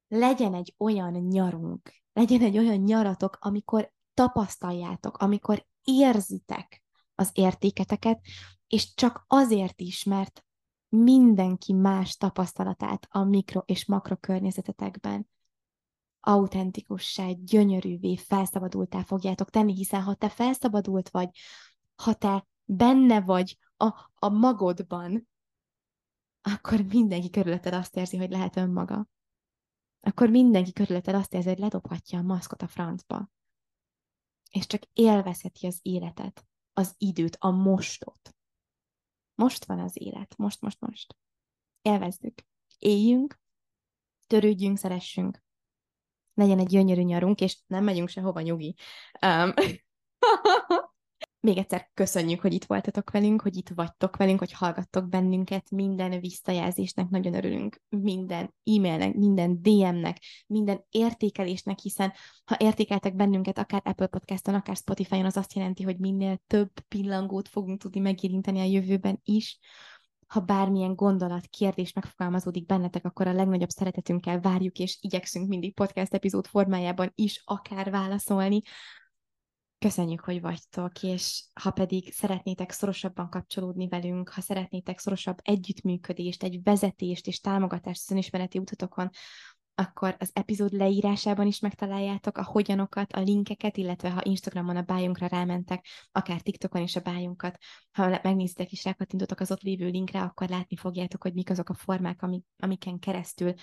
Legyen 0.08 0.54
egy 0.54 0.74
olyan 0.78 1.14
nyarunk, 1.14 1.94
legyen 2.14 2.42
egy 2.42 2.58
olyan 2.58 2.78
nyaratok, 2.78 3.38
amikor 3.40 3.92
tapasztaljátok, 4.14 5.18
amikor 5.18 5.66
érzitek 5.84 6.84
az 7.16 7.30
értéketeket, 7.34 8.20
és 8.68 8.94
csak 8.94 9.24
azért 9.28 9.82
is, 9.82 10.04
mert 10.04 10.46
mindenki 10.90 11.74
más 11.74 12.18
tapasztalatát 12.18 13.08
a 13.10 13.24
mikro 13.24 13.62
és 13.66 13.86
makro 13.86 14.16
környezetetekben 14.18 15.28
autentikussá, 16.20 17.28
gyönyörűvé, 17.32 18.16
felszabadultá 18.16 19.04
fogjátok 19.04 19.50
tenni, 19.50 19.74
hiszen 19.74 20.02
ha 20.02 20.14
te 20.14 20.30
felszabadult 20.30 21.10
vagy, 21.10 21.30
ha 21.96 22.14
te 22.14 22.48
benne 22.64 23.22
vagy 23.22 23.58
a, 23.78 23.86
a 24.16 24.30
magodban, 24.30 25.28
akkor 26.54 26.82
mindenki 26.82 27.30
körülötted 27.30 27.74
azt 27.74 27.96
érzi, 27.96 28.18
hogy 28.18 28.30
lehet 28.30 28.56
önmaga. 28.56 29.08
Akkor 30.00 30.30
mindenki 30.30 30.74
körülötted 30.74 31.16
azt 31.16 31.34
érzi, 31.34 31.50
hogy 31.50 31.60
ledobhatja 31.60 32.20
a 32.20 32.22
maszkot 32.22 32.62
a 32.62 32.68
francba. 32.68 33.30
És 34.52 34.68
csak 34.68 34.82
élvezheti 34.94 35.68
az 35.68 35.80
életet, 35.82 36.48
az 36.74 36.96
időt, 36.98 37.38
a 37.40 37.50
mostot. 37.50 38.36
Most 39.36 39.66
van 39.66 39.80
az 39.80 40.02
élet, 40.02 40.38
most, 40.38 40.62
most, 40.62 40.80
most. 40.80 41.16
Élvezzük. 41.82 42.42
Éljünk, 42.78 43.40
törődjünk, 44.28 44.78
szeressünk. 44.78 45.44
Legyen 46.34 46.60
egy 46.60 46.68
gyönyörű 46.68 47.02
nyarunk, 47.02 47.42
és 47.42 47.60
nem 47.68 47.84
megyünk 47.84 48.10
sehova 48.10 48.42
nyugi. 48.42 48.76
Um, 49.22 49.54
Még 51.46 51.58
egyszer 51.58 51.90
köszönjük, 51.94 52.42
hogy 52.42 52.54
itt 52.54 52.66
voltatok 52.66 53.12
velünk, 53.12 53.42
hogy 53.42 53.56
itt 53.58 53.70
vagytok 53.70 54.18
velünk, 54.18 54.40
hogy 54.40 54.52
hallgattok 54.52 55.10
bennünket. 55.10 55.70
Minden 55.70 56.20
visszajelzésnek 56.20 57.10
nagyon 57.10 57.34
örülünk, 57.34 57.82
minden 57.90 58.54
e-mailnek, 58.64 59.14
minden 59.14 59.62
DM-nek, 59.62 60.22
minden 60.48 60.86
értékelésnek, 60.90 61.80
hiszen 61.80 62.14
ha 62.46 62.56
értékeltek 62.60 63.16
bennünket, 63.16 63.58
akár 63.58 63.82
Apple 63.84 64.08
Podcaston, 64.08 64.56
akár 64.56 64.76
Spotify-on, 64.76 65.26
az 65.26 65.38
azt 65.38 65.54
jelenti, 65.54 65.84
hogy 65.84 66.00
minél 66.00 66.42
több 66.48 66.72
pillangót 66.88 67.48
fogunk 67.48 67.82
tudni 67.82 68.00
megérinteni 68.00 68.60
a 68.60 68.64
jövőben 68.64 69.20
is. 69.24 69.60
Ha 70.28 70.40
bármilyen 70.40 70.96
gondolat, 70.96 71.48
kérdés 71.48 71.94
megfogalmazódik 71.94 72.66
bennetek, 72.66 73.06
akkor 73.06 73.28
a 73.28 73.34
legnagyobb 73.34 73.70
szeretetünkkel 73.70 74.40
várjuk, 74.40 74.80
és 74.80 74.98
igyekszünk 75.02 75.48
mindig 75.48 75.74
podcast 75.74 76.14
epizód 76.14 76.46
formájában 76.46 77.12
is 77.16 77.42
akár 77.46 77.92
válaszolni. 77.92 78.62
Köszönjük, 79.80 80.22
hogy 80.22 80.42
vagytok, 80.42 81.04
és 81.04 81.44
ha 81.62 81.72
pedig 81.72 82.14
szeretnétek 82.14 82.72
szorosabban 82.72 83.30
kapcsolódni 83.30 83.88
velünk, 83.88 84.30
ha 84.30 84.42
szeretnétek 84.42 85.00
szorosabb 85.00 85.38
együttműködést, 85.42 86.44
egy 86.44 86.64
vezetést 86.64 87.28
és 87.28 87.40
támogatást 87.40 88.12
önismereti 88.12 88.58
utatokon, 88.58 89.10
akkor 89.76 90.16
az 90.20 90.30
epizód 90.34 90.72
leírásában 90.72 91.48
is 91.48 91.60
megtaláljátok 91.60 92.38
a 92.38 92.44
hogyanokat, 92.44 93.14
a 93.14 93.20
linkeket, 93.20 93.78
illetve 93.78 94.10
ha 94.10 94.22
Instagramon 94.24 94.76
a 94.76 94.82
bájunkra 94.82 95.28
rámentek, 95.28 95.86
akár 96.12 96.42
TikTokon 96.42 96.82
is 96.82 96.96
a 96.96 97.00
bájunkat, 97.00 97.58
ha 97.92 98.20
megnézitek 98.24 98.72
és 98.72 98.84
rákattintotok 98.84 99.40
az 99.40 99.52
ott 99.52 99.62
lévő 99.62 99.88
linkre, 99.88 100.22
akkor 100.22 100.50
látni 100.50 100.76
fogjátok, 100.76 101.22
hogy 101.22 101.34
mik 101.34 101.50
azok 101.50 101.70
a 101.70 101.74
formák, 101.74 102.22
amik, 102.22 102.44
amiken 102.58 103.00
keresztül 103.00 103.54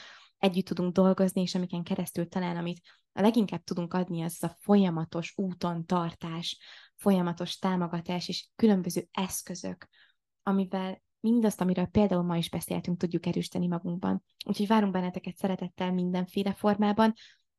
együtt 0.43 0.65
tudunk 0.65 0.93
dolgozni, 0.93 1.41
és 1.41 1.55
amiken 1.55 1.83
keresztül 1.83 2.29
talán, 2.29 2.57
amit 2.57 2.81
a 3.13 3.21
leginkább 3.21 3.63
tudunk 3.63 3.95
adni, 3.95 4.23
az 4.23 4.43
a 4.43 4.57
folyamatos 4.61 5.33
úton 5.37 5.87
tartás, 5.87 6.59
folyamatos 6.97 7.59
támogatás 7.59 8.29
és 8.29 8.49
különböző 8.57 9.09
eszközök, 9.11 9.89
amivel 10.43 11.03
mindazt, 11.21 11.61
amiről 11.61 11.87
például 11.87 12.23
ma 12.23 12.37
is 12.37 12.51
beszéltünk, 12.51 12.99
tudjuk 12.99 13.27
erősíteni 13.27 13.67
magunkban. 13.67 14.25
Úgyhogy 14.47 14.67
várunk 14.67 14.93
benneteket 14.93 15.37
szeretettel 15.37 15.93
mindenféle 15.93 16.53
formában, 16.53 17.13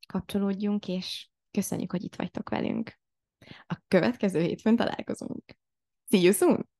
kapcsolódjunk, 0.07 0.87
és 0.87 1.29
köszönjük, 1.51 1.91
hogy 1.91 2.03
itt 2.03 2.15
vagytok 2.15 2.49
velünk. 2.49 2.99
A 3.67 3.77
következő 3.87 4.41
hétfőn 4.41 4.75
találkozunk. 4.75 5.43
See 6.09 6.21
you 6.21 6.33
soon! 6.33 6.71